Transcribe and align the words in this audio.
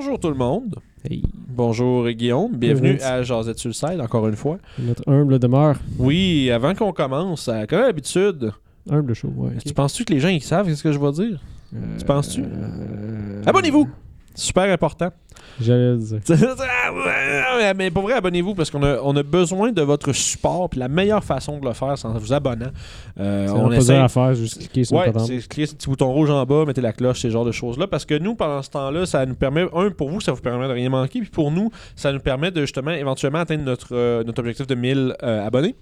Bonjour 0.00 0.20
tout 0.20 0.28
le 0.28 0.36
monde. 0.36 0.76
Hey, 1.10 1.24
Bonjour 1.48 2.08
Guillaume. 2.10 2.54
Bienvenue 2.56 3.00
à 3.00 3.24
Jazette 3.24 3.58
sur 3.58 3.68
le 3.70 3.72
side, 3.72 4.00
encore 4.00 4.28
une 4.28 4.36
fois. 4.36 4.58
notre 4.78 5.02
humble 5.10 5.40
demeure. 5.40 5.76
Oui, 5.98 6.52
avant 6.52 6.72
qu'on 6.72 6.92
commence, 6.92 7.48
euh, 7.48 7.64
comme 7.68 7.80
d'habitude, 7.80 8.52
Humble 8.88 9.14
show, 9.14 9.26
ouais. 9.36 9.54
tu 9.66 9.74
penses-tu 9.74 10.04
que 10.04 10.12
les 10.12 10.20
gens 10.20 10.28
ils 10.28 10.40
savent 10.40 10.72
ce 10.72 10.80
que 10.84 10.92
je 10.92 11.00
vais 11.00 11.10
dire? 11.10 11.40
Euh, 11.74 11.78
tu 11.98 12.04
penses-tu? 12.04 12.42
euh, 12.44 13.42
Abonnez-vous! 13.44 13.88
Super 14.38 14.72
important. 14.72 15.10
J'allais 15.60 15.96
dire. 15.96 16.20
mais, 17.58 17.74
mais 17.76 17.90
pour 17.90 18.04
vrai, 18.04 18.12
abonnez-vous 18.14 18.54
parce 18.54 18.70
qu'on 18.70 18.84
a, 18.84 19.00
on 19.02 19.16
a 19.16 19.24
besoin 19.24 19.72
de 19.72 19.82
votre 19.82 20.12
support. 20.12 20.70
Puis 20.70 20.78
la 20.78 20.86
meilleure 20.86 21.24
façon 21.24 21.58
de 21.58 21.66
le 21.66 21.72
faire, 21.72 21.98
c'est 21.98 22.06
en 22.06 22.16
vous 22.16 22.32
abonnant. 22.32 22.70
Euh, 23.18 23.48
on 23.48 23.72
essaie. 23.72 23.96
à 23.96 24.06
faire, 24.06 24.34
juste 24.34 24.58
cliquer 24.58 24.84
sur 24.84 24.96
Ouais, 24.96 25.12
c'est 25.26 25.38
cliquer 25.48 25.66
sur 25.66 25.74
le 25.74 25.78
petit 25.78 25.88
bouton 25.88 26.12
rouge 26.12 26.30
en 26.30 26.44
bas, 26.44 26.64
mettez 26.64 26.80
la 26.80 26.92
cloche, 26.92 27.18
ce 27.18 27.30
genre 27.30 27.44
de 27.44 27.50
choses-là. 27.50 27.88
Parce 27.88 28.04
que 28.04 28.16
nous, 28.16 28.36
pendant 28.36 28.62
ce 28.62 28.70
temps-là, 28.70 29.06
ça 29.06 29.26
nous 29.26 29.34
permet, 29.34 29.66
un, 29.74 29.90
pour 29.90 30.08
vous, 30.08 30.20
ça 30.20 30.30
vous 30.30 30.40
permet 30.40 30.68
de 30.68 30.72
rien 30.72 30.88
manquer. 30.88 31.20
Puis 31.20 31.30
pour 31.30 31.50
nous, 31.50 31.72
ça 31.96 32.12
nous 32.12 32.20
permet 32.20 32.52
de 32.52 32.60
justement 32.60 32.92
éventuellement 32.92 33.40
atteindre 33.40 33.64
notre, 33.64 33.88
euh, 33.96 34.22
notre 34.22 34.38
objectif 34.38 34.68
de 34.68 34.76
1000 34.76 35.16
euh, 35.24 35.44
abonnés. 35.44 35.74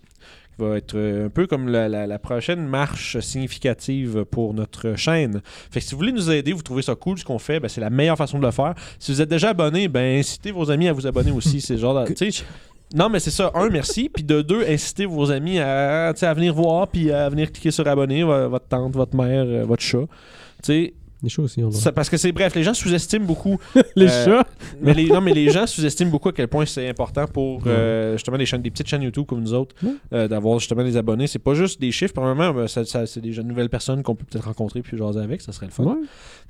Va 0.59 0.77
être 0.78 0.95
euh, 0.96 1.27
un 1.27 1.28
peu 1.28 1.46
comme 1.46 1.69
la, 1.69 1.88
la- 1.88 2.06
la 2.06 2.19
prochaine 2.19 2.66
marche 2.66 3.19
significative 3.20 4.24
pour 4.24 4.55
notre 4.55 4.95
chaîne. 4.96 5.41
Fait 5.70 5.80
que 5.80 5.87
si 5.87 5.92
vous 5.92 5.98
voulez 5.98 6.12
nous 6.12 6.30
aider, 6.30 6.52
vous 6.52 6.62
trouvez 6.62 6.82
ça 6.82 6.95
cool 6.95 7.19
ce 7.19 7.24
qu'on 7.24 7.38
fait, 7.38 7.60
ben, 7.60 7.69
c'est 7.69 7.80
la 7.80 7.91
meilleure 7.91 8.16
façon 8.16 8.38
de 8.38 8.45
le 8.46 8.51
faire. 8.52 8.74
Si 8.98 9.12
vous 9.12 9.20
êtes 9.20 9.29
déjà 9.29 9.51
abonné, 9.51 9.88
ben 9.88 10.19
incitez 10.19 10.52
vos 10.52 10.70
amis 10.70 10.88
à 10.88 10.92
vous 10.92 11.06
abonner 11.06 11.30
aussi. 11.30 11.60
c'est 11.60 11.77
genre 11.77 11.95
non, 12.95 13.09
mais 13.09 13.19
c'est 13.19 13.32
ça. 13.32 13.51
Un, 13.55 13.69
merci. 13.69 14.09
Puis 14.09 14.23
de 14.23 14.42
deux, 14.42 14.65
incitez 14.66 15.06
vos 15.06 15.30
amis 15.32 15.59
à, 15.59 16.12
venir 16.34 16.55
voir, 16.55 16.87
puis 16.87 17.10
à 17.10 17.29
venir 17.29 17.51
cliquer 17.51 17.73
sur 17.73 17.87
abonner, 17.88 18.23
vo- 18.23 18.48
votre 18.48 18.68
tante, 18.68 18.95
votre 18.95 19.16
mère, 19.16 19.45
euh, 19.45 19.65
votre 19.65 19.82
chat. 19.82 19.98
Tu 19.98 20.07
sais, 20.62 20.95
Les 21.22 21.28
chats 21.30 21.42
aussi, 21.42 21.62
on 21.62 21.70
ça- 21.70 21.92
parce 21.92 22.10
que 22.10 22.16
c'est 22.16 22.30
bref, 22.32 22.54
les 22.54 22.62
gens 22.62 22.74
sous-estiment 22.74 23.24
beaucoup. 23.24 23.58
Les 23.96 24.06
euh, 24.06 24.24
chats? 24.24 24.46
Mais 24.82 24.92
les, 24.92 25.06
non, 25.06 25.20
mais 25.20 25.32
les 25.32 25.48
gens 25.50 25.66
sous-estiment 25.66 26.10
beaucoup 26.10 26.28
à 26.28 26.32
quel 26.32 26.46
point 26.48 26.66
c'est 26.66 26.88
important 26.88 27.26
pour 27.26 27.62
euh, 27.66 28.12
justement 28.12 28.36
des 28.36 28.45
chaînes, 28.46 28.60
des 28.62 28.70
petites 28.70 28.86
chaînes 28.88 29.02
YouTube 29.02 29.24
comme 29.26 29.40
nous 29.40 29.54
autres, 29.54 29.74
euh, 30.12 30.28
d'avoir 30.28 30.58
justement 30.58 30.84
des 30.84 30.96
abonnés. 30.96 31.26
C'est 31.26 31.38
pas 31.38 31.54
juste 31.54 31.80
des 31.80 31.90
chiffres. 31.92 32.12
Premièrement, 32.14 32.52
ben, 32.52 32.68
ça- 32.68 32.84
ça- 32.84 33.06
c'est 33.06 33.20
des 33.20 33.32
jeunes 33.32 33.48
nouvelles 33.48 33.70
personnes 33.70 34.02
qu'on 34.02 34.14
peut 34.14 34.24
peut-être 34.30 34.45
rencontrer 34.45 34.82
puis 34.82 34.96
jaser 34.98 35.20
avec, 35.20 35.40
ça 35.40 35.52
serait 35.52 35.66
le 35.66 35.73
fun. 35.73 35.84
Ouais. 35.84 35.95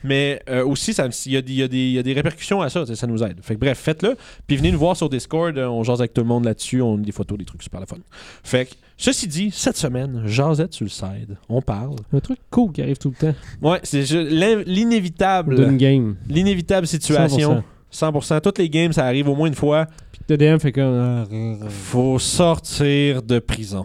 Mais 0.05 0.43
aussi, 0.67 0.93
il 1.27 1.33
y, 1.33 1.37
a 1.37 1.43
des- 1.43 1.53
y 1.53 1.93
y 1.93 1.99
a 1.99 2.03
répercussions 2.15 2.61
à 2.61 2.69
ça, 2.69 2.85
ça 2.87 3.07
nous 3.07 3.23
aide. 3.23 3.39
Fait 3.43 3.55
que 3.55 3.61
bref, 3.61 3.79
faites-le. 3.79 4.17
Puis 4.47 4.57
venez 4.57 4.73
nous 4.73 4.79
voir 4.79 4.97
sur 4.97 5.09
Discord, 5.09 5.57
on 5.59 5.85
jase 5.85 6.01
avec 6.01 6.13
tout 6.13 6.23
le 6.23 6.27
monde 6.27 6.45
là-dessus, 6.45 6.83
on 6.83 6.95
a 6.95 6.99
des 6.99 7.13
photos, 7.13 7.39
des 7.39 7.45
trucs 7.45 7.63
super 7.63 7.81
le 7.81 7.87
fun. 7.87 7.97
Fait 8.43 8.67
que, 8.67 8.75
ceci 8.97 9.27
dit, 9.29 9.51
cette 9.53 9.77
semaine, 9.77 10.23
jasette 10.27 10.73
sur 10.73 10.85
le 10.85 10.91
side, 10.91 11.37
on 11.49 11.61
parle. 11.63 11.97
Un 12.13 12.21
truc 12.21 12.39
cool 12.51 12.73
qui 12.73 12.83
arrive 12.83 12.99
tout 12.99 13.11
le 13.21 13.33
temps. 13.33 13.35
Ouais, 13.63 13.81
c'est 13.83 14.05
ju- 14.05 14.29
l'in- 14.29 14.56
l'inévitable, 14.67 15.57
D'une 15.57 15.77
game. 15.77 16.17
l'inévitable 16.29 16.87
situation. 16.87 17.63
100%. 17.93 18.41
Toutes 18.41 18.59
les 18.59 18.69
games, 18.69 18.93
ça 18.93 19.07
arrive 19.07 19.29
au 19.29 19.35
moins 19.35 19.49
une 19.49 19.55
fois. 19.55 19.87
Puis 20.13 20.21
le 20.29 20.37
DM 20.37 20.59
fait 20.59 20.73
comme. 20.73 21.27
ah, 21.63 21.67
Faut 21.69 22.19
sortir 22.19 23.23
de 23.23 23.39
prison. 23.39 23.85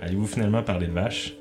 Allez-vous 0.00 0.26
finalement 0.26 0.62
parler 0.62 0.88
de 0.88 0.92
vaches? 0.92 1.34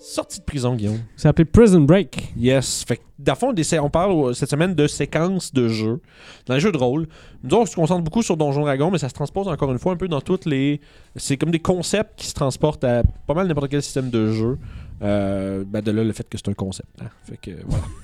Sortie 0.00 0.38
de 0.38 0.44
prison, 0.44 0.76
Guillaume. 0.76 1.00
C'est 1.16 1.26
appelé 1.26 1.44
Prison 1.44 1.80
Break. 1.80 2.32
Yes. 2.36 2.84
Fait 2.86 2.98
que, 2.98 3.02
dans 3.18 3.32
le 3.32 3.36
fond, 3.38 3.54
on 3.82 3.90
parle 3.90 4.12
euh, 4.12 4.32
cette 4.32 4.48
semaine 4.48 4.72
de 4.72 4.86
séquences 4.86 5.52
de 5.52 5.66
jeux. 5.66 6.00
Dans 6.46 6.54
les 6.54 6.60
jeux 6.60 6.70
de 6.70 6.76
rôle, 6.78 7.08
nous 7.42 7.50
autres, 7.56 7.62
on 7.62 7.66
se 7.66 7.74
concentre 7.74 8.04
beaucoup 8.04 8.22
sur 8.22 8.36
Donjon 8.36 8.60
Dragon, 8.60 8.92
mais 8.92 8.98
ça 8.98 9.08
se 9.08 9.14
transpose 9.14 9.48
encore 9.48 9.72
une 9.72 9.80
fois 9.80 9.92
un 9.92 9.96
peu 9.96 10.06
dans 10.06 10.20
toutes 10.20 10.46
les. 10.46 10.80
C'est 11.16 11.36
comme 11.36 11.50
des 11.50 11.58
concepts 11.58 12.12
qui 12.20 12.28
se 12.28 12.34
transportent 12.34 12.84
à 12.84 13.02
pas 13.26 13.34
mal 13.34 13.48
n'importe 13.48 13.70
quel 13.70 13.82
système 13.82 14.08
de 14.08 14.30
jeu. 14.32 14.56
Euh, 15.02 15.64
ben 15.66 15.80
de 15.80 15.90
là, 15.90 16.02
le 16.04 16.12
fait 16.12 16.28
que 16.28 16.36
c'est 16.36 16.48
un 16.48 16.54
concept. 16.54 16.88
hein. 17.02 17.08
Fait 17.24 17.36
que, 17.36 17.50
voilà. 17.66 17.84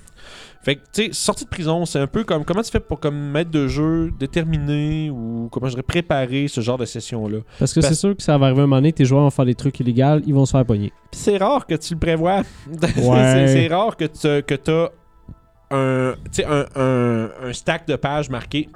Fait 0.63 0.77
que, 0.77 0.81
tu 0.95 1.05
sais, 1.05 1.13
sortie 1.13 1.45
de 1.45 1.51
prison, 1.51 1.85
c'est 1.85 1.99
un 1.99 2.07
peu 2.07 2.25
comme. 2.25 2.43
Comment 2.47 2.63
tu 2.63 2.71
fais 2.71 2.81
pour, 2.81 2.99
comme 2.99 3.15
maître 3.33 3.51
de 3.51 3.69
jeu, 3.69 4.11
déterminer 4.19 5.11
ou, 5.11 5.51
comment 5.53 5.67
je 5.67 5.73
dirais, 5.73 5.83
préparer 5.83 6.49
ce 6.49 6.63
genre 6.63 6.79
de 6.79 6.87
session-là? 6.87 7.41
Parce 7.59 7.75
que 7.75 7.81
Parce- 7.81 7.93
c'est 7.93 8.01
sûr 8.01 8.17
que 8.17 8.23
ça 8.23 8.39
va 8.39 8.47
arriver 8.47 8.63
un 8.63 8.67
moment 8.67 8.77
donné, 8.77 8.91
tes 8.95 9.05
joueurs 9.05 9.23
vont 9.25 9.29
faire 9.31 9.45
des 9.45 9.55
trucs 9.55 9.79
illégaux, 9.81 10.23
ils 10.27 10.33
vont 10.33 10.47
se 10.47 10.53
faire 10.53 10.65
pogner. 10.65 10.91
Puis 11.11 11.21
c'est 11.21 11.37
rare 11.37 11.67
que 11.67 11.75
tu 11.75 11.93
le 11.93 12.01
prévois. 12.01 12.43
C'est- 12.81 13.07
Ouais. 13.07 13.47
c'est 13.49 13.67
rare 13.69 13.95
que 13.95 14.07
tu 14.07 14.43
que 14.43 14.71
as 14.71 14.91
un, 15.71 16.15
un, 16.47 16.65
un, 16.77 17.31
un 17.49 17.53
stack 17.53 17.87
de 17.87 17.97
pages 17.97 18.31
marqué 18.31 18.71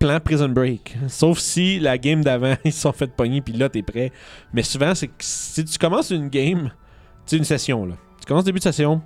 plan 0.00 0.18
Prison 0.18 0.48
Break. 0.48 0.96
Sauf 1.08 1.38
si 1.38 1.78
la 1.78 1.96
game 1.98 2.24
d'avant, 2.24 2.54
ils 2.64 2.72
se 2.72 2.80
sont 2.80 2.92
fait 2.92 3.10
pogner, 3.14 3.40
puis 3.40 3.52
là, 3.52 3.68
t'es 3.68 3.82
prêt. 3.82 4.10
Mais 4.52 4.64
souvent, 4.64 4.94
c'est 4.96 5.06
que 5.06 5.14
si 5.20 5.64
tu 5.64 5.78
commences 5.78 6.10
une 6.10 6.28
game, 6.28 6.70
sais, 7.30 7.36
une 7.36 7.44
session, 7.44 7.86
là. 7.86 7.94
Tu 8.20 8.26
commences 8.26 8.44
début 8.44 8.58
de 8.58 8.64
session, 8.64 9.00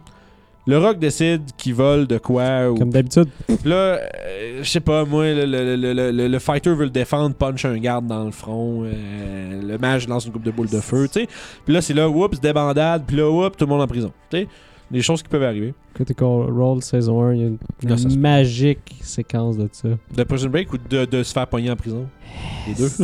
le 0.67 0.79
rock 0.79 0.99
décide 0.99 1.43
qu'il 1.59 1.75
vole 1.75 2.07
de 2.07 2.19
quoi, 2.19 2.71
ou 2.71 2.75
Comme 2.79 2.91
d'habitude. 2.91 3.29
là, 3.65 3.75
euh, 3.75 4.61
je 4.63 4.69
sais 4.69 4.81
pas, 4.81 5.05
moi, 5.05 5.25
le, 5.33 5.45
le- 5.45 5.77
le- 5.77 5.93
le- 5.93 6.11
le- 6.11 6.29
le 6.29 6.39
fighter 6.39 6.71
veut 6.75 6.85
le 6.85 6.91
défendre, 6.91 7.35
punch 7.35 7.65
un 7.67 7.77
garde 7.79 8.07
dans 8.07 8.25
le 8.25 8.31
front, 8.31 8.83
euh, 8.85 9.61
le 9.63 9.79
mage 9.79 10.09
lance 10.09 10.25
une 10.27 10.33
coupe 10.33 10.43
de 10.45 10.51
boules 10.51 10.71
de 10.71 10.81
feu, 10.81 11.07
tu 11.07 11.21
sais. 11.21 11.29
Puis 11.65 11.75
là, 11.75 11.81
c'est 11.83 11.95
là, 11.95 12.09
oups, 12.09 12.41
débandade, 12.41 13.05
puis 13.07 13.17
là, 13.17 13.31
oups, 13.31 13.57
tout 13.57 13.67
le 13.67 13.71
monde 13.71 13.83
en 13.83 13.87
prison, 13.87 14.13
tu 14.31 14.39
sais. 14.39 14.49
Des 14.91 15.03
choses 15.03 15.23
qui 15.23 15.29
peuvent 15.29 15.43
arriver. 15.43 15.75
Critical 15.95 16.27
Role 16.27 16.83
saison 16.83 17.23
1, 17.23 17.35
il 17.35 17.41
y 17.41 17.45
a 17.45 17.47
une, 17.47 17.59
Ah, 17.89 18.17
magique 18.19 18.95
séquence 19.01 19.57
de 19.57 19.69
ça. 19.73 19.89
De 20.15 20.25
Prison 20.25 20.49
Break 20.49 20.73
ou 20.73 20.79
de, 20.79 21.05
de 21.05 21.23
se 21.23 21.33
faire 21.33 21.47
pogner 21.47 21.71
en 21.71 21.77
prison? 21.77 22.07
Les 22.67 22.75
deux. 22.75 22.89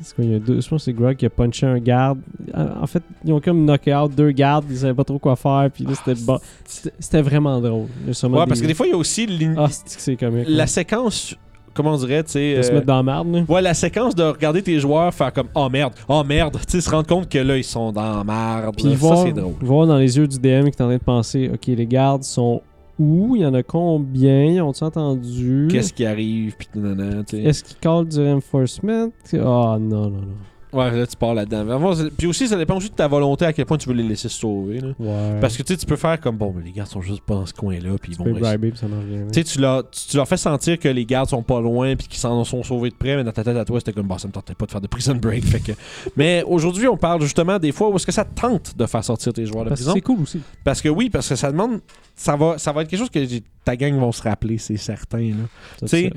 C'est 0.00 0.14
quoi, 0.14 0.24
il 0.24 0.32
y 0.32 0.34
a 0.34 0.38
deux, 0.38 0.60
je 0.60 0.68
pense 0.68 0.82
que 0.82 0.84
c'est 0.86 0.92
Grog 0.92 1.16
qui 1.16 1.26
a 1.26 1.30
punché 1.30 1.66
un 1.66 1.78
garde. 1.78 2.18
En 2.54 2.86
fait, 2.86 3.02
ils 3.24 3.32
ont 3.32 3.40
comme 3.40 3.64
knocké 3.64 3.94
out 3.94 4.14
deux 4.14 4.30
gardes, 4.32 4.64
ils 4.70 4.78
savaient 4.78 4.94
pas 4.94 5.04
trop 5.04 5.18
quoi 5.18 5.36
faire, 5.36 5.70
puis 5.72 5.84
là 5.84 5.92
c'était 5.94 6.20
bon. 6.20 6.38
C'était 6.64 7.22
vraiment 7.22 7.60
drôle. 7.60 7.86
Ouais, 8.06 8.46
parce 8.46 8.60
que 8.60 8.66
des 8.66 8.74
fois, 8.74 8.86
il 8.86 8.90
y 8.90 8.94
a 8.94 8.96
aussi 8.96 9.26
Ah, 9.56 9.68
c'est 9.70 9.84
que 9.96 10.02
c'est 10.02 10.16
comique. 10.16 10.46
la 10.48 10.64
ouais. 10.64 10.66
séquence, 10.66 11.34
comment 11.76 11.92
on 11.92 11.96
dirait, 11.96 12.24
tu 12.24 12.32
sais. 12.32 12.56
De 12.56 12.62
se 12.62 12.70
euh, 12.70 12.74
mettre 12.74 12.86
dans 12.86 12.96
la 12.96 13.02
merde, 13.02 13.32
là. 13.32 13.42
Ouais, 13.48 13.62
la 13.62 13.74
séquence 13.74 14.14
de 14.14 14.24
regarder 14.24 14.62
tes 14.62 14.80
joueurs 14.80 15.12
faire 15.14 15.32
comme 15.32 15.48
oh 15.54 15.68
merde, 15.68 15.92
oh 16.08 16.24
merde, 16.24 16.58
tu 16.66 16.72
sais, 16.72 16.80
se 16.80 16.90
rendre 16.90 17.06
compte 17.06 17.28
que 17.28 17.38
là 17.38 17.56
ils 17.56 17.64
sont 17.64 17.92
dans 17.92 18.16
la 18.16 18.24
merde. 18.24 18.74
Puis 18.76 18.94
voir, 18.94 19.18
ça 19.18 19.24
c'est 19.26 19.32
drôle. 19.32 19.54
voir 19.60 19.86
dans 19.86 19.98
les 19.98 20.16
yeux 20.16 20.26
du 20.26 20.38
DM 20.38 20.64
qui 20.64 20.68
est 20.70 20.82
en 20.82 20.86
train 20.86 20.96
de 20.96 21.02
penser 21.02 21.50
Ok, 21.52 21.66
les 21.66 21.86
gardes 21.86 22.24
sont 22.24 22.62
où? 22.98 23.36
Il 23.36 23.42
y 23.42 23.46
en 23.46 23.54
a 23.54 23.62
combien? 23.62 24.44
Ils 24.44 24.60
ont-ils 24.60 24.84
entendu 24.84 25.68
Qu'est-ce 25.70 25.92
qui 25.92 26.06
arrive? 26.06 26.56
Puis 26.56 26.68
nanana, 26.74 27.22
tu 27.24 27.36
sais. 27.36 27.42
Est-ce 27.42 27.64
qu'ils 27.64 27.76
callent 27.76 28.08
du 28.08 28.18
reinforcement? 28.18 29.10
Ah, 29.34 29.76
non, 29.78 29.78
non, 29.80 30.10
non. 30.10 30.36
Ouais, 30.76 30.90
là 30.90 31.06
tu 31.06 31.16
pars 31.16 31.34
là-dedans. 31.34 31.94
Puis 32.16 32.26
aussi 32.26 32.48
ça 32.48 32.56
dépend 32.56 32.76
aussi 32.76 32.90
de 32.90 32.94
ta 32.94 33.08
volonté 33.08 33.44
à 33.44 33.52
quel 33.52 33.66
point 33.66 33.78
tu 33.78 33.88
veux 33.88 33.94
les 33.94 34.02
laisser 34.02 34.28
se 34.28 34.38
sauver 34.40 34.80
là. 34.80 34.88
Ouais. 34.98 35.40
Parce 35.40 35.56
que 35.56 35.62
tu 35.62 35.86
peux 35.86 35.96
faire 35.96 36.20
comme 36.20 36.36
bon, 36.36 36.52
mais 36.56 36.64
les 36.64 36.72
gardes 36.72 36.90
sont 36.90 37.00
juste 37.00 37.22
pas 37.22 37.34
dans 37.34 37.46
ce 37.46 37.54
coin-là 37.54 37.96
puis 38.00 38.12
ils 38.12 38.16
tu 38.16 38.22
vont 38.22 38.38
briber, 38.38 38.72
ça 38.74 38.86
marche 38.88 39.04
bien. 39.04 39.26
Tu 39.30 39.60
leur, 39.60 39.88
tu, 39.90 40.08
tu 40.08 40.16
leur 40.16 40.28
fais 40.28 40.36
sentir 40.36 40.78
que 40.78 40.88
les 40.88 41.04
gardes 41.04 41.28
sont 41.28 41.42
pas 41.42 41.60
loin 41.60 41.96
puis 41.96 42.08
qu'ils 42.08 42.18
s'en 42.18 42.44
sont 42.44 42.62
sauvés 42.62 42.90
de 42.90 42.94
près, 42.94 43.16
mais 43.16 43.24
dans 43.24 43.32
ta 43.32 43.44
tête 43.44 43.56
à 43.56 43.64
toi, 43.64 43.80
c'était 43.80 43.92
comme, 43.92 44.06
bah, 44.06 44.16
ça 44.18 44.28
me 44.28 44.32
tentait 44.32 44.54
pas 44.54 44.66
de 44.66 44.70
faire 44.70 44.80
de 44.80 44.86
prison 44.86 45.14
break. 45.14 45.44
fait 45.46 45.60
que... 45.60 45.72
Mais 46.16 46.42
aujourd'hui, 46.46 46.88
on 46.88 46.96
parle 46.96 47.22
justement 47.22 47.58
des 47.58 47.72
fois 47.72 47.90
où 47.90 47.96
est-ce 47.96 48.06
que 48.06 48.12
ça 48.12 48.24
te 48.24 48.40
tente 48.40 48.76
de 48.76 48.86
faire 48.86 49.04
sortir 49.04 49.32
tes 49.32 49.46
joueurs 49.46 49.64
de 49.64 49.70
Parce 49.70 49.80
prison. 49.80 49.94
c'est 49.94 50.00
cool 50.00 50.22
aussi. 50.22 50.40
Parce 50.64 50.80
que 50.80 50.88
oui, 50.88 51.10
parce 51.10 51.28
que 51.28 51.36
ça 51.36 51.50
demande. 51.50 51.80
Ça 52.14 52.34
va, 52.34 52.56
ça 52.56 52.72
va 52.72 52.82
être 52.82 52.88
quelque 52.88 53.00
chose 53.00 53.10
que 53.10 53.26
ta 53.64 53.76
gang 53.76 53.94
vont 53.98 54.12
se 54.12 54.22
rappeler, 54.22 54.56
c'est 54.56 54.78
certain. 54.78 55.32
Tu 55.78 55.88
sais, 55.88 56.10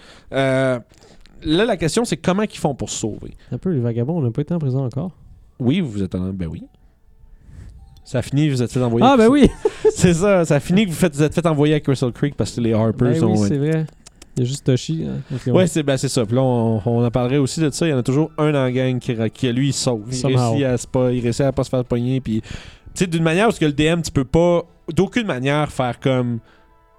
là, 1.44 1.66
la 1.66 1.78
question, 1.78 2.06
c'est 2.06 2.18
comment 2.18 2.44
ils 2.44 2.58
font 2.58 2.76
pour 2.76 2.90
se 2.90 2.98
sauver? 3.00 3.36
Un 3.52 3.58
peu, 3.58 3.72
les 3.72 3.80
vagabonds, 3.80 4.18
on 4.18 4.22
n'a 4.22 4.32
pas 4.32 4.42
été 4.42 4.54
en 4.54 4.60
prison 4.60 4.84
encore. 4.86 5.12
Oui, 5.60 5.82
vous 5.82 6.02
êtes 6.04 6.16
en. 6.16 6.32
Ben 6.34 6.48
oui. 6.48 6.64
Ça 8.04 8.22
finit, 8.22 8.50
vous 8.50 8.64
êtes 8.64 8.72
fait 8.72 8.82
envoyer. 8.82 9.06
Ah, 9.08 9.16
ben 9.18 9.28
oui 9.28 9.48
C'est 9.96 10.14
ça, 10.14 10.44
ça 10.46 10.60
finit 10.60 10.86
que 10.86 10.90
vous, 10.90 10.96
faites, 10.96 11.16
vous 11.16 11.22
êtes 11.24 11.34
fait 11.36 11.46
envoyer 11.46 11.76
à 11.76 11.80
Crystal 11.80 12.12
Creek 12.12 12.36
parce 12.36 12.52
que 12.54 12.62
les 12.62 12.74
Harpers 12.74 13.12
Ben 13.12 13.20
sont. 13.20 13.32
oui, 13.38 13.48
c'est 13.48 13.58
vrai. 13.58 13.86
Il 14.36 14.44
y 14.44 14.46
a 14.46 14.50
juste 14.50 14.66
Toshi. 14.66 15.06
hein. 15.06 15.22
Ok, 15.34 15.54
Ouais, 15.54 15.68
c'est 15.68 15.84
ben, 15.84 15.98
ça. 15.98 16.26
Puis 16.26 16.36
là, 16.36 16.42
on, 16.42 16.82
on 16.86 17.06
en 17.06 17.12
parlerait 17.12 17.38
aussi 17.38 17.60
de 17.60 17.70
ça. 17.70 17.86
Il 17.86 17.92
y 17.92 17.94
en 17.94 17.98
a 17.98 18.04
toujours 18.04 18.32
un 18.38 18.52
dans 18.52 18.64
la 18.64 18.72
gang 18.72 18.98
qui, 19.00 19.16
qui 19.34 19.52
lui, 19.52 19.68
il 19.70 19.74
sauve. 19.74 20.04
Il 20.08 20.16
Somehow. 20.16 20.52
réussit, 20.52 20.66
à 20.66 20.78
se 20.78 20.88
pas, 20.88 21.12
il 21.12 21.22
réussit 21.22 21.42
à 21.42 21.52
pas 21.52 21.64
se 21.64 21.70
faire 21.70 21.84
pogner. 21.86 22.22
Puis, 22.22 22.42
tu 22.42 22.50
sais, 22.96 23.08
d'une 23.08 23.24
manière 23.24 23.46
parce 23.46 23.60
que 23.60 23.66
le 23.66 23.74
DM, 23.74 24.02
tu 24.02 24.12
peux 24.12 24.24
pas, 24.26 24.64
d'aucune 24.94 25.28
manière, 25.28 25.72
faire 25.72 26.00
comme. 26.00 26.40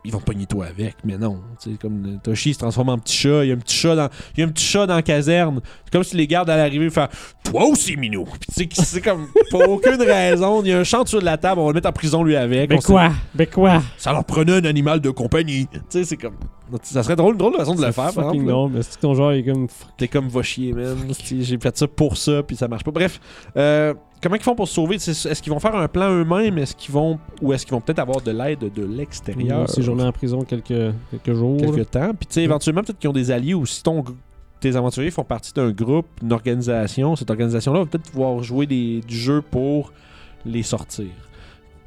Ils 0.05 0.12
vont 0.12 0.21
pogner 0.21 0.47
toi 0.47 0.66
avec, 0.66 0.97
mais 1.05 1.19
non. 1.19 1.41
Tu 1.62 1.72
sais, 1.72 1.77
comme 1.77 2.05
euh, 2.06 2.16
Toshi 2.22 2.55
se 2.55 2.58
transforme 2.58 2.88
en 2.88 2.99
petit 2.99 3.17
chat. 3.17 3.44
Il 3.44 3.49
y 3.49 3.52
a 3.52 3.55
un 3.55 3.58
petit 3.58 3.76
chat 3.76 3.94
dans, 3.94 4.08
il 4.37 4.41
y 4.41 4.43
a 4.43 4.47
un 4.47 4.50
petit 4.50 4.64
chat 4.64 4.87
dans 4.87 4.94
la 4.94 5.02
caserne. 5.02 5.61
C'est 5.85 5.93
comme 5.93 6.05
si 6.05 6.17
les 6.17 6.26
gardes 6.26 6.49
allaient 6.49 6.62
arriver 6.62 6.87
et 6.87 6.91
faire 6.91 7.08
Toi 7.44 7.64
aussi, 7.67 7.97
Minou. 7.97 8.25
Puis 8.25 8.67
tu 8.69 8.75
sais, 8.75 8.82
c'est 8.85 9.00
comme, 9.02 9.26
pour 9.50 9.69
aucune 9.69 10.00
raison. 10.00 10.62
Il 10.62 10.69
y 10.69 10.73
a 10.73 10.79
un 10.79 10.85
chat 10.85 11.06
sur 11.06 11.20
de 11.20 11.25
la 11.25 11.37
table, 11.37 11.61
on 11.61 11.64
va 11.67 11.70
le 11.70 11.75
mettre 11.75 11.88
en 11.88 11.93
prison 11.93 12.23
lui 12.23 12.37
avec. 12.37 12.73
On 12.73 12.81
sait- 12.81 12.87
quoi? 12.87 13.11
Ben 13.35 13.47
quoi? 13.47 13.82
Ça 13.99 14.12
leur 14.12 14.25
prenait 14.25 14.52
un 14.55 14.64
animal 14.64 15.00
de 15.00 15.11
compagnie. 15.11 15.67
Tu 15.73 15.79
sais, 15.91 16.05
c'est 16.05 16.17
comme. 16.17 16.37
Ça 16.82 17.02
serait 17.02 17.17
drôle, 17.17 17.37
drôle 17.37 17.52
de 17.55 17.58
façon 17.58 17.75
de 17.75 17.81
le 17.81 17.88
C'est 17.88 17.93
faire, 17.93 18.14
par 18.14 18.31
exemple. 18.32 18.49
drôle, 18.49 18.70
mais 18.73 18.82
c'est 18.82 19.00
ton 19.00 19.12
joueur 19.14 19.32
est 19.32 19.43
comme. 19.43 19.67
T'es 19.99 20.06
comme 20.08 20.29
va 20.29 20.43
chier, 20.43 20.73
man. 20.73 20.97
J'ai 21.25 21.58
fait 21.58 21.76
ça 21.76 21.88
pour 21.88 22.17
ça, 22.17 22.43
puis 22.44 22.55
ça 22.56 22.69
marche 22.69 22.85
pas. 22.85 22.93
Bref, 22.93 23.20
euh, 23.56 23.93
comment 24.22 24.37
ils 24.37 24.43
font 24.43 24.55
pour 24.55 24.69
se 24.69 24.75
sauver? 24.75 24.99
C'est- 24.99 25.28
Est-ce 25.31 25.43
qu'ils 25.43 25.52
vont 25.52 25.61
faire 25.61 25.75
un 25.75 25.88
plan 25.88 26.11
eux-mêmes? 26.11 26.58
Est-ce 26.58 26.75
qu'ils 26.76 26.93
vont 26.93 27.19
ou 27.43 27.52
est-ce 27.52 27.64
qu'ils 27.64 27.75
vont 27.75 27.81
peut-être 27.81 27.99
avoir 28.00 28.20
de 28.20 28.31
l'aide 28.31 28.70
de 28.72 28.84
l'extérieur? 28.84 29.69
Si 29.69 29.82
j'en 29.82 29.99
ai 29.99 30.02
en 30.05 30.12
prison 30.12 30.43
quelques, 30.43 30.94
quelques 31.11 31.34
jours. 31.37 31.56
quelques 31.61 31.90
temps 31.90 32.11
Puis 32.19 32.26
tu 32.26 32.34
sais, 32.34 32.43
éventuellement 32.43 32.82
peut-être 32.82 32.99
qu'ils 32.99 33.11
ont 33.11 33.14
des 33.14 33.31
alliés 33.31 33.55
ou 33.55 33.67
si 33.67 33.82
ton 33.82 34.05
tes 34.61 34.76
aventuriers 34.76 35.11
font 35.11 35.25
partie 35.25 35.55
d'un 35.55 35.70
groupe, 35.70 36.06
d'une 36.20 36.32
organisation, 36.34 37.17
cette 37.17 37.31
organisation-là 37.31 37.78
va 37.81 37.87
peut-être 37.87 38.11
pouvoir 38.11 38.43
jouer 38.43 38.67
des, 38.67 39.00
du 39.00 39.17
jeu 39.17 39.40
pour 39.40 39.90
les 40.44 40.62
sortir. 40.62 41.06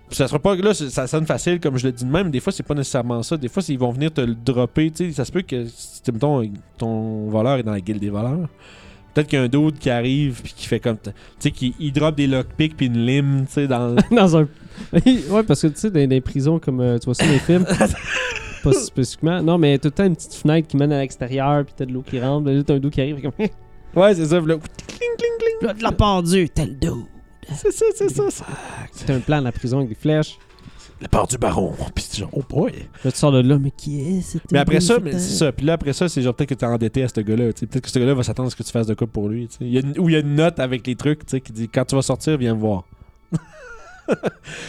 ça 0.10 0.28
sera 0.28 0.38
pas 0.40 0.56
là, 0.56 0.74
c'est- 0.76 0.90
ça 0.90 1.08
sonne 1.08 1.26
facile 1.26 1.60
comme 1.60 1.78
je 1.78 1.86
le 1.88 1.92
dis 1.92 2.04
de 2.06 2.10
même. 2.12 2.30
Des 2.32 2.40
fois, 2.40 2.52
c'est 2.54 2.62
pas 2.64 2.74
nécessairement 2.76 3.24
ça. 3.24 3.36
Des 3.38 3.48
fois, 3.48 3.62
c'est- 3.64 3.74
ils 3.74 3.80
vont 3.80 3.92
venir 3.92 4.12
te 4.14 4.22
le 4.22 4.36
dropper. 4.36 4.92
Tu 4.92 5.08
sais, 5.08 5.12
ça 5.12 5.26
se 5.26 5.32
peut 5.32 5.42
que 5.42 5.66
mettons, 6.12 6.44
ton 6.78 7.30
voleur 7.30 7.58
est 7.58 7.64
dans 7.64 7.72
la 7.72 7.80
guilde 7.82 8.00
des 8.00 8.10
voleurs. 8.12 8.48
Peut-être 9.14 9.28
qu'il 9.28 9.38
y 9.38 9.42
a 9.42 9.46
un 9.46 9.48
dude 9.48 9.78
qui 9.78 9.90
arrive 9.90 10.42
puis 10.42 10.54
qui 10.56 10.66
fait 10.68 10.80
comme 10.80 10.98
tu 10.98 11.12
sais 11.40 11.52
qui 11.52 11.76
il 11.80 11.94
drop 11.94 12.16
des 12.16 12.26
lockpicks 12.28 12.76
puis 12.76 12.88
une 12.88 13.06
lime, 13.06 13.46
tu 13.48 13.54
sais 13.54 13.68
dans 13.68 13.90
le- 13.90 13.96
dans 14.16 14.38
un. 14.38 14.48
ouais, 14.94 15.44
parce 15.44 15.62
que 15.62 15.68
tu 15.68 15.78
sais, 15.80 15.92
dans 15.92 16.10
les 16.10 16.22
prisons, 16.22 16.58
comme 16.60 16.80
euh, 16.82 16.98
tu 16.98 17.06
vois 17.06 17.14
ça 17.14 17.26
dans 17.26 17.32
les 17.32 17.38
films, 17.40 17.66
pas 18.64 18.74
spécifiquement. 18.74 19.42
Non, 19.44 19.58
mais 19.60 19.78
tout 19.78 19.90
le 19.90 19.92
temps 19.92 20.06
une 20.06 20.16
petite 20.16 20.34
fenêtre 20.34 20.68
qui 20.68 20.78
mène 20.78 20.92
à 20.92 21.00
l'extérieur, 21.02 21.64
puis 21.64 21.74
t'as 21.78 21.86
de 21.86 21.92
l'eau 21.94 22.02
qui 22.02 22.20
rentre, 22.20 22.46
puis 22.46 22.56
là, 22.56 22.64
t'as 22.64 22.74
un 22.74 22.80
dos 22.80 22.90
qui 22.90 23.02
arrive, 23.02 23.22
comme. 23.22 23.32
Ouais, 23.96 24.16
c'est 24.16 24.26
ça. 24.26 24.40
puis 24.40 24.48
là, 24.50 24.56
cling, 24.88 24.98
cling, 25.18 25.32
cling. 25.40 25.68
Là, 25.68 25.74
de 25.76 25.84
la 25.84 25.92
pendue, 25.92 26.50
tel 26.50 26.80
dos. 26.80 27.04
C'est 27.56 27.72
ça, 27.72 27.86
c'est 27.96 28.10
ça. 28.10 28.24
c'est- 28.32 28.44
C'est 28.94 29.10
un 29.14 29.20
plan 29.20 29.40
de 29.40 29.44
la 29.44 29.52
prison 29.52 29.78
avec 29.78 29.90
des 29.90 29.96
flèches. 29.96 30.38
La 31.04 31.10
part 31.10 31.28
du 31.28 31.38
baron. 31.38 31.74
Puis 31.94 32.06
c'est 32.10 32.18
genre 32.20 32.30
oh 32.32 32.44
boy. 32.50 32.72
Là, 33.04 33.12
tu 33.12 33.18
sors 33.18 33.32
de 33.34 33.40
là, 33.42 33.60
mais 33.60 33.72
qui 33.72 34.00
est 34.00 34.22
cet 34.22 34.50
Mais 34.52 34.60
après 34.60 34.80
ça, 34.80 35.00
mais 35.00 35.12
c'est 35.12 35.20
ça. 35.20 35.52
Puis 35.52 35.66
là, 35.66 35.74
après 35.74 35.92
ça, 35.94 36.08
c'est 36.08 36.22
genre 36.22 36.34
peut-être 36.34 36.50
que 36.50 36.54
t'es 36.56 36.66
endetté 36.66 37.04
à 37.04 37.08
ce 37.10 37.20
gars-là. 37.20 37.52
tu 37.54 37.60
sais. 37.60 37.66
Peut-être 37.68 37.84
que 37.84 37.90
ce 37.92 38.00
gars-là 38.00 38.14
va 38.14 38.24
s'attendre 38.24 38.48
à 38.48 38.50
ce 38.50 38.56
que 38.56 38.64
tu 38.64 38.72
fasses 38.72 38.88
de 38.88 38.94
quoi 38.94 39.06
pour 39.08 39.28
lui. 39.28 39.48
tu 39.48 39.58
sais. 39.58 39.66
Il 39.66 39.74
y 39.74 39.78
a 39.78 39.82
une- 39.82 40.00
Ou 40.00 40.08
il 40.10 40.14
y 40.14 40.16
a 40.16 40.20
une 40.20 40.34
note 40.36 40.60
avec 40.60 40.88
les 40.88 40.96
trucs 40.96 41.26
tu 41.26 41.32
sais, 41.32 41.42
qui 41.42 41.52
dit 41.52 41.68
quand 41.70 41.84
tu 41.86 41.96
vas 41.96 42.02
sortir, 42.02 42.38
viens 42.38 42.56
me 42.56 42.60
voir. 42.60 42.86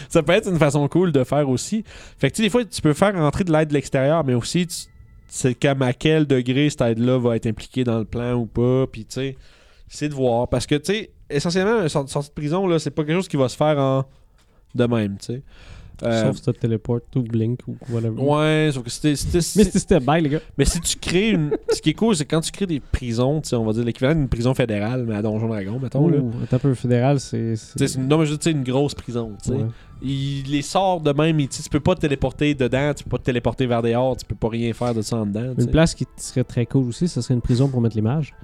ça 0.08 0.22
peut 0.22 0.32
être 0.32 0.48
une 0.48 0.58
façon 0.58 0.86
cool 0.88 1.12
de 1.12 1.24
faire 1.24 1.48
aussi. 1.48 1.84
Fait 2.18 2.30
que 2.30 2.36
tu 2.36 2.42
sais, 2.42 2.46
des 2.46 2.50
fois, 2.50 2.64
tu 2.64 2.80
peux 2.82 2.92
faire 2.94 3.14
rentrer 3.14 3.44
de 3.44 3.52
l'aide 3.52 3.68
de 3.68 3.74
l'extérieur, 3.74 4.24
mais 4.24 4.34
aussi, 4.34 4.66
tu- 4.66 4.76
c'est 5.28 5.54
comme 5.54 5.82
à 5.82 5.92
quel 5.92 6.26
degré 6.26 6.70
cette 6.70 6.80
aide-là 6.82 7.18
va 7.18 7.36
être 7.36 7.46
impliquée 7.46 7.82
dans 7.84 7.98
le 7.98 8.04
plan 8.04 8.34
ou 8.34 8.46
pas. 8.46 8.86
Puis 8.90 9.04
tu 9.04 9.14
sais, 9.14 9.36
c'est 9.88 10.08
de 10.08 10.14
voir. 10.14 10.48
Parce 10.48 10.66
que 10.66 10.74
tu 10.76 10.92
sais, 10.92 11.10
essentiellement, 11.30 11.82
une 11.82 11.88
sortie 11.88 12.28
de 12.28 12.34
prison, 12.34 12.66
là, 12.66 12.78
c'est 12.78 12.90
pas 12.90 13.02
quelque 13.04 13.16
chose 13.16 13.28
qui 13.28 13.36
va 13.36 13.48
se 13.48 13.56
faire 13.56 13.78
en 13.78 14.04
de 14.74 14.84
même, 14.86 15.16
tu 15.18 15.26
sais. 15.26 15.42
Euh, 16.02 16.24
Sauf 16.24 16.36
si 16.36 16.42
t'as 16.42 16.52
téléporte 16.52 17.14
ou 17.14 17.22
blink 17.22 17.60
ou 17.68 17.76
whatever. 17.88 18.20
Ouais, 18.20 18.70
sauf 18.72 18.82
que 18.82 18.90
c'était. 18.90 19.10
Mais 19.32 19.40
c'était 19.40 19.78
step 19.78 20.02
by, 20.04 20.20
les 20.20 20.28
gars. 20.28 20.40
mais 20.58 20.64
si 20.64 20.80
tu 20.80 20.96
crées 20.98 21.30
une. 21.30 21.50
Ce 21.72 21.80
qui 21.80 21.90
est 21.90 21.94
cool, 21.94 22.16
c'est 22.16 22.24
quand 22.24 22.40
tu 22.40 22.50
crées 22.50 22.66
des 22.66 22.80
prisons, 22.80 23.40
tu 23.40 23.50
sais, 23.50 23.56
on 23.56 23.64
va 23.64 23.72
dire 23.72 23.84
l'équivalent 23.84 24.18
d'une 24.18 24.28
prison 24.28 24.54
fédérale, 24.54 25.04
mais 25.06 25.14
à 25.14 25.22
Donjon 25.22 25.46
Dragon, 25.48 25.78
mettons. 25.80 26.08
Là. 26.08 26.18
Ouh, 26.18 26.32
un 26.50 26.58
peu 26.58 26.74
fédéral, 26.74 27.20
c'est. 27.20 27.54
Tu 27.78 27.98
non, 28.00 28.18
mais 28.18 28.26
je 28.26 28.34
tu 28.34 28.42
sais, 28.44 28.50
une 28.50 28.64
grosse 28.64 28.94
prison. 28.94 29.32
tu 29.42 29.50
sais. 29.50 29.56
Ouais. 29.56 29.66
Il 30.02 30.42
les 30.50 30.60
sort 30.62 31.00
de 31.00 31.12
même, 31.12 31.38
il- 31.40 31.48
tu 31.48 31.62
tu 31.62 31.68
peux 31.70 31.80
pas 31.80 31.94
te 31.94 32.00
téléporter 32.00 32.54
dedans, 32.54 32.92
tu 32.94 33.04
peux 33.04 33.10
pas 33.10 33.18
te 33.18 33.22
téléporter 33.24 33.66
vers 33.66 33.80
dehors, 33.80 34.16
tu 34.16 34.24
peux 34.26 34.34
pas 34.34 34.48
rien 34.48 34.72
faire 34.74 34.94
de 34.94 35.00
ça 35.00 35.16
en 35.16 35.24
dedans. 35.26 35.54
tu 35.56 35.62
Une 35.64 35.70
place 35.70 35.94
qui 35.94 36.04
serait 36.16 36.44
très 36.44 36.66
cool 36.66 36.88
aussi, 36.88 37.08
ce 37.08 37.20
serait 37.22 37.34
une 37.34 37.40
prison 37.40 37.68
pour 37.68 37.80
mettre 37.80 37.96
les 37.96 38.02
mages. 38.02 38.34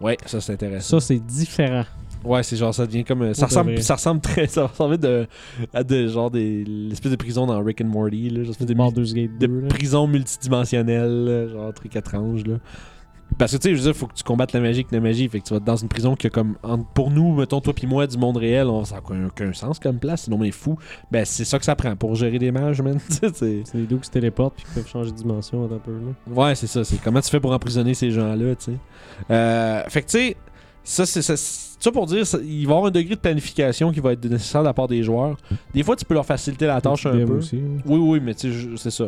Ouais, 0.00 0.16
ça 0.26 0.40
c'est 0.40 0.52
intéressant. 0.52 1.00
Ça, 1.00 1.06
c'est 1.06 1.18
différent. 1.18 1.84
Ouais, 2.24 2.42
c'est 2.42 2.56
genre, 2.56 2.74
ça 2.74 2.86
devient 2.86 3.04
comme. 3.04 3.22
euh, 3.22 3.34
Ça 3.34 3.42
de 3.42 3.46
ressemble, 3.46 3.82
ça 3.82 3.94
ressemble 3.94 4.20
très. 4.20 4.46
Ça 4.48 4.66
ressemble 4.66 4.98
de, 4.98 5.26
à 5.72 5.84
de, 5.84 6.08
genre 6.08 6.30
des. 6.30 6.64
L'espèce 6.64 7.10
de 7.12 7.16
prison 7.16 7.46
dans 7.46 7.62
Rick 7.62 7.80
and 7.80 7.86
Morty, 7.86 8.30
là. 8.30 8.42
Genre, 8.44 8.54
de, 8.60 8.74
Gate 9.14 9.38
de 9.38 9.46
2. 9.46 9.60
là. 9.60 9.68
prison 9.68 10.06
multidimensionnelle, 10.06 11.48
genre 11.52 11.72
truc 11.74 11.94
étrange, 11.96 12.44
là. 12.46 12.56
Parce 13.36 13.52
que 13.52 13.58
tu 13.58 13.64
sais, 13.68 13.70
je 13.74 13.76
veux 13.76 13.92
dire, 13.92 13.94
faut 13.94 14.06
que 14.06 14.14
tu 14.14 14.24
combattes 14.24 14.54
la 14.54 14.60
magie 14.60 14.80
avec 14.80 14.90
la 14.90 15.00
magie. 15.00 15.28
Fait 15.28 15.40
que 15.40 15.44
tu 15.44 15.50
vas 15.52 15.58
être 15.58 15.64
dans 15.64 15.76
une 15.76 15.88
prison 15.88 16.16
qui 16.16 16.26
a 16.26 16.30
comme. 16.30 16.56
en- 16.62 16.78
pour 16.82 17.10
nous, 17.10 17.34
mettons, 17.34 17.60
toi 17.60 17.74
puis 17.74 17.86
moi, 17.86 18.06
du 18.06 18.16
monde 18.16 18.38
réel, 18.38 18.68
on, 18.68 18.84
ça 18.84 18.96
n'a 18.96 19.00
aucun, 19.02 19.26
aucun 19.26 19.52
sens 19.52 19.78
comme 19.78 19.98
place, 19.98 20.22
sinon 20.22 20.38
on 20.40 20.44
est 20.44 20.50
fou. 20.50 20.78
Ben, 21.10 21.24
c'est 21.26 21.44
ça 21.44 21.58
que 21.58 21.64
ça 21.66 21.76
prend 21.76 21.94
pour 21.94 22.14
gérer 22.14 22.38
des 22.38 22.50
mages, 22.50 22.80
man. 22.80 22.98
C'est- 23.08 23.70
des 23.74 23.82
dos 23.86 23.98
qui 23.98 24.06
se 24.06 24.10
téléportent 24.10 24.54
puis 24.56 24.64
qui 24.64 24.70
peuvent 24.72 24.88
changer 24.88 25.10
de 25.12 25.16
dimension 25.16 25.64
un 25.66 25.68
peu. 25.78 25.92
Là. 25.92 26.34
ouais, 26.34 26.54
c'est 26.54 26.66
ça. 26.66 26.82
C'est 26.84 26.96
comment 27.02 27.20
tu 27.20 27.28
fais 27.28 27.38
pour 27.38 27.52
emprisonner 27.52 27.92
ces 27.92 28.10
gens-là, 28.10 28.56
tu 28.56 28.64
sais. 28.72 28.78
Euh, 29.30 29.82
fait 29.88 30.02
que 30.02 30.06
tu 30.08 30.18
sais, 30.18 30.36
ça, 30.90 31.04
c'est 31.06 31.22
ça, 31.36 31.92
pour 31.92 32.06
dire, 32.06 32.26
ça- 32.26 32.38
il 32.42 32.66
va 32.66 32.72
y 32.72 32.76
avoir 32.76 32.86
un 32.86 32.90
degré 32.90 33.14
de 33.14 33.20
planification 33.20 33.92
qui 33.92 34.00
va 34.00 34.12
être 34.12 34.24
nécessaire 34.24 34.62
de 34.62 34.66
la 34.66 34.72
part 34.74 34.88
des 34.88 35.02
joueurs. 35.02 35.36
Des 35.74 35.82
fois, 35.82 35.94
tu 35.96 36.04
peux 36.04 36.14
leur 36.14 36.26
faciliter 36.26 36.66
la 36.66 36.80
tâche 36.80 37.06
un 37.06 37.24
peu. 37.26 37.38
aussi. 37.38 37.56
hein. 37.56 37.80
Oui, 37.86 37.98
oui, 37.98 38.20
mais 38.22 38.32
c'est 38.36 38.90
ça. 38.90 39.04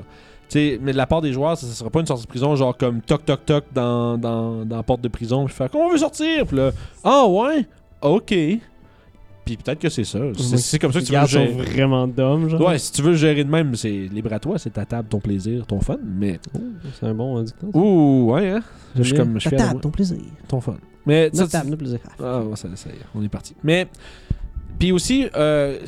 Mais 0.54 0.78
de 0.92 0.96
la 0.96 1.06
part 1.06 1.20
des 1.20 1.32
joueurs, 1.32 1.56
ça, 1.56 1.66
ça 1.66 1.72
sera 1.74 1.90
pas 1.90 2.00
une 2.00 2.06
sortie 2.06 2.24
de 2.24 2.28
prison, 2.28 2.54
genre 2.56 2.76
comme 2.76 3.00
toc 3.00 3.24
toc 3.24 3.46
toc 3.46 3.64
dans, 3.72 4.18
dans, 4.18 4.64
dans 4.64 4.76
la 4.76 4.82
porte 4.82 5.00
de 5.00 5.08
prison, 5.08 5.44
puis 5.46 5.54
faire 5.54 5.70
comment 5.70 5.86
on 5.86 5.90
veut 5.92 5.98
sortir, 5.98 6.44
puis 6.46 6.56
là, 6.56 6.72
ah 7.04 7.24
ouais, 7.26 7.66
ok. 8.02 8.34
Puis 9.44 9.56
peut-être 9.56 9.78
que 9.78 9.88
c'est 9.88 10.04
ça. 10.04 10.18
C'est 10.36 10.78
comme 10.78 10.92
ça 10.92 11.00
que 11.00 11.04
tu 11.06 11.12
veux 11.16 11.26
gérer. 11.26 11.52
vraiment 11.52 12.06
genre. 12.48 12.60
Ouais, 12.60 12.78
si 12.78 12.92
tu 12.92 13.00
veux 13.02 13.14
gérer 13.14 13.42
de 13.42 13.50
même, 13.50 13.74
c'est 13.74 13.90
libre 13.90 14.32
à 14.32 14.38
toi, 14.38 14.58
c'est 14.58 14.70
ta 14.70 14.84
table, 14.84 15.08
ton 15.08 15.18
plaisir, 15.20 15.66
ton 15.66 15.80
fun, 15.80 15.96
mais. 16.04 16.38
Oh, 16.54 16.60
c'est 16.98 17.06
un 17.06 17.14
bon 17.14 17.40
dicton. 17.42 17.70
Ouh, 17.72 18.32
ouais, 18.32 18.50
hein, 18.50 18.60
je 18.96 19.02
suis 19.02 19.14
comme- 19.14 19.30
bien. 19.30 19.38
je 19.38 19.48
suis 19.48 19.56
Ta 19.56 19.68
table, 19.68 19.80
ton 19.80 19.90
plaisir. 19.90 20.18
ton 20.46 20.60
fun. 20.60 20.76
Mais 21.06 21.30
ça, 21.32 21.40
Notre 21.42 21.52
table, 21.52 21.70
notre 21.70 21.78
plaisir. 21.78 21.98
Ah, 22.22 22.40
ouais, 22.40 22.56
ça, 22.56 22.68
ça 22.76 22.90
y 22.90 22.92
est, 22.92 22.96
on 23.14 23.22
est 23.22 23.28
parti. 23.28 23.54
Mais, 23.64 23.86
puis 24.78 24.92
aussi, 24.92 25.26
euh, 25.36 25.78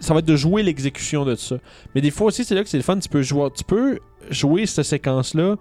ça 0.00 0.12
va 0.12 0.20
être 0.20 0.26
de 0.26 0.36
jouer 0.36 0.62
l'exécution 0.62 1.24
de 1.24 1.34
ça. 1.34 1.56
Mais 1.94 2.00
des 2.00 2.10
fois 2.10 2.26
aussi, 2.28 2.44
c'est 2.44 2.54
là 2.54 2.62
que 2.62 2.68
c'est 2.68 2.76
le 2.76 2.82
fun. 2.82 2.98
Tu 2.98 3.08
peux 3.08 3.22
jouer, 3.22 3.48
tu 3.56 3.64
peux 3.64 3.98
jouer 4.30 4.66
cette 4.66 4.84
séquence-là 4.84 5.56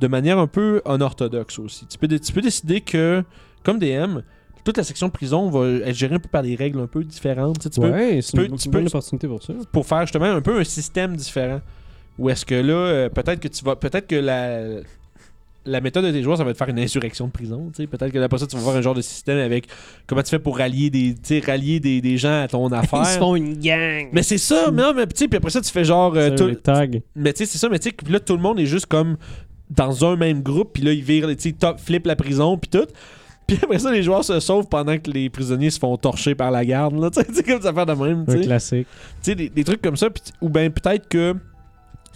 de 0.00 0.06
manière 0.06 0.38
un 0.38 0.46
peu 0.46 0.82
unorthodoxe 0.86 1.58
aussi. 1.58 1.86
Tu 1.86 1.98
peux, 1.98 2.08
tu 2.08 2.32
peux 2.32 2.40
décider 2.40 2.80
que, 2.80 3.22
comme 3.62 3.78
DM, 3.78 4.20
toute 4.64 4.76
la 4.78 4.82
section 4.84 5.10
prison 5.10 5.50
va 5.50 5.66
être 5.68 5.94
gérée 5.94 6.14
un 6.14 6.18
peu 6.20 6.28
par 6.28 6.42
des 6.42 6.54
règles 6.54 6.80
un 6.80 6.86
peu 6.86 7.04
différentes. 7.04 7.58
Tu 7.58 7.64
sais, 7.64 7.70
tu 7.70 7.80
peux- 7.80 7.90
ouais, 7.90 8.20
c'est 8.22 8.36
peux- 8.36 8.46
une, 8.46 8.56
tu 8.56 8.66
une 8.66 8.72
peux- 8.72 8.78
bonne 8.78 8.86
opportunité 8.88 9.28
pour 9.28 9.42
ça. 9.42 9.52
pour 9.72 9.86
faire 9.86 10.00
justement 10.02 10.24
un 10.26 10.40
peu 10.40 10.58
un 10.58 10.64
système 10.64 11.14
différent. 11.16 11.60
Ou 12.18 12.30
est-ce 12.30 12.46
que 12.46 12.54
là, 12.54 12.72
euh, 12.74 13.08
peut-être 13.08 13.40
que 13.40 13.48
tu 13.48 13.64
vas. 13.64 13.76
Peut-être 13.76 14.06
que 14.06 14.14
la. 14.16 14.80
La 15.66 15.80
méthode 15.80 16.04
de 16.04 16.10
tes 16.10 16.22
joueurs, 16.22 16.36
ça 16.36 16.44
va 16.44 16.50
être 16.50 16.58
faire 16.58 16.68
une 16.68 16.78
insurrection 16.78 17.26
de 17.26 17.32
prison. 17.32 17.70
Peut-être 17.74 18.10
que 18.10 18.18
après 18.18 18.38
ça, 18.38 18.46
tu 18.46 18.54
vas 18.56 18.62
voir 18.62 18.76
un 18.76 18.82
genre 18.82 18.94
de 18.94 19.00
système 19.00 19.38
avec 19.38 19.66
comment 20.06 20.22
tu 20.22 20.28
fais 20.30 20.38
pour 20.38 20.58
rallier 20.58 20.90
des, 20.90 21.14
rallier 21.40 21.80
des, 21.80 22.00
des 22.02 22.18
gens 22.18 22.42
à 22.42 22.48
ton 22.48 22.66
affaire. 22.72 23.00
Ils 23.02 23.06
se 23.06 23.18
font 23.18 23.34
une 23.34 23.54
gang. 23.58 24.08
Mais 24.12 24.22
c'est 24.22 24.36
ça, 24.38 24.70
mais 24.70 24.82
non, 24.82 24.92
mais 24.94 25.06
tu 25.06 25.12
sais, 25.16 25.28
puis 25.28 25.38
après 25.38 25.50
ça, 25.50 25.60
tu 25.62 25.70
fais 25.70 25.84
genre. 25.84 26.12
euh, 26.16 26.36
tout- 26.36 26.54
tags. 26.56 26.86
mais 27.16 27.32
tu 27.32 27.38
sais, 27.38 27.46
c'est 27.52 27.58
ça, 27.58 27.68
mais 27.70 27.78
tu 27.78 27.88
sais, 27.88 27.94
puis 27.96 28.12
là, 28.12 28.20
tout 28.20 28.34
le 28.36 28.42
monde 28.42 28.60
est 28.60 28.66
juste 28.66 28.86
comme 28.86 29.16
dans 29.70 30.04
un 30.04 30.16
même 30.16 30.42
groupe, 30.42 30.72
puis 30.74 30.82
là, 30.82 30.92
ils 30.92 31.02
virent, 31.02 31.28
tu 31.28 31.34
sais, 31.38 31.52
top, 31.52 31.80
flip 31.80 32.06
la 32.06 32.16
prison, 32.16 32.58
puis 32.58 32.70
tout. 32.70 32.86
Puis 33.46 33.58
après 33.62 33.78
ça, 33.78 33.90
les 33.90 34.02
joueurs 34.02 34.24
se 34.24 34.40
sauvent 34.40 34.68
pendant 34.68 34.96
que 34.98 35.10
les 35.10 35.28
prisonniers 35.30 35.70
se 35.70 35.78
font 35.78 35.96
torcher 35.96 36.34
par 36.34 36.50
la 36.50 36.64
garde, 36.64 36.98
là, 36.98 37.10
tu 37.10 37.20
sais, 37.22 37.26
c'est 37.32 37.42
comme 37.46 37.60
ça 37.62 37.72
faire 37.72 37.86
de 37.86 37.92
même, 37.94 38.24
Un 38.28 38.40
classique. 38.40 38.86
Tu 39.22 39.30
sais, 39.30 39.34
des, 39.34 39.48
des 39.48 39.64
trucs 39.64 39.80
comme 39.82 39.96
ça, 39.96 40.08
ou 40.40 40.48
bien 40.50 40.70
peut-être 40.70 41.08
que 41.08 41.34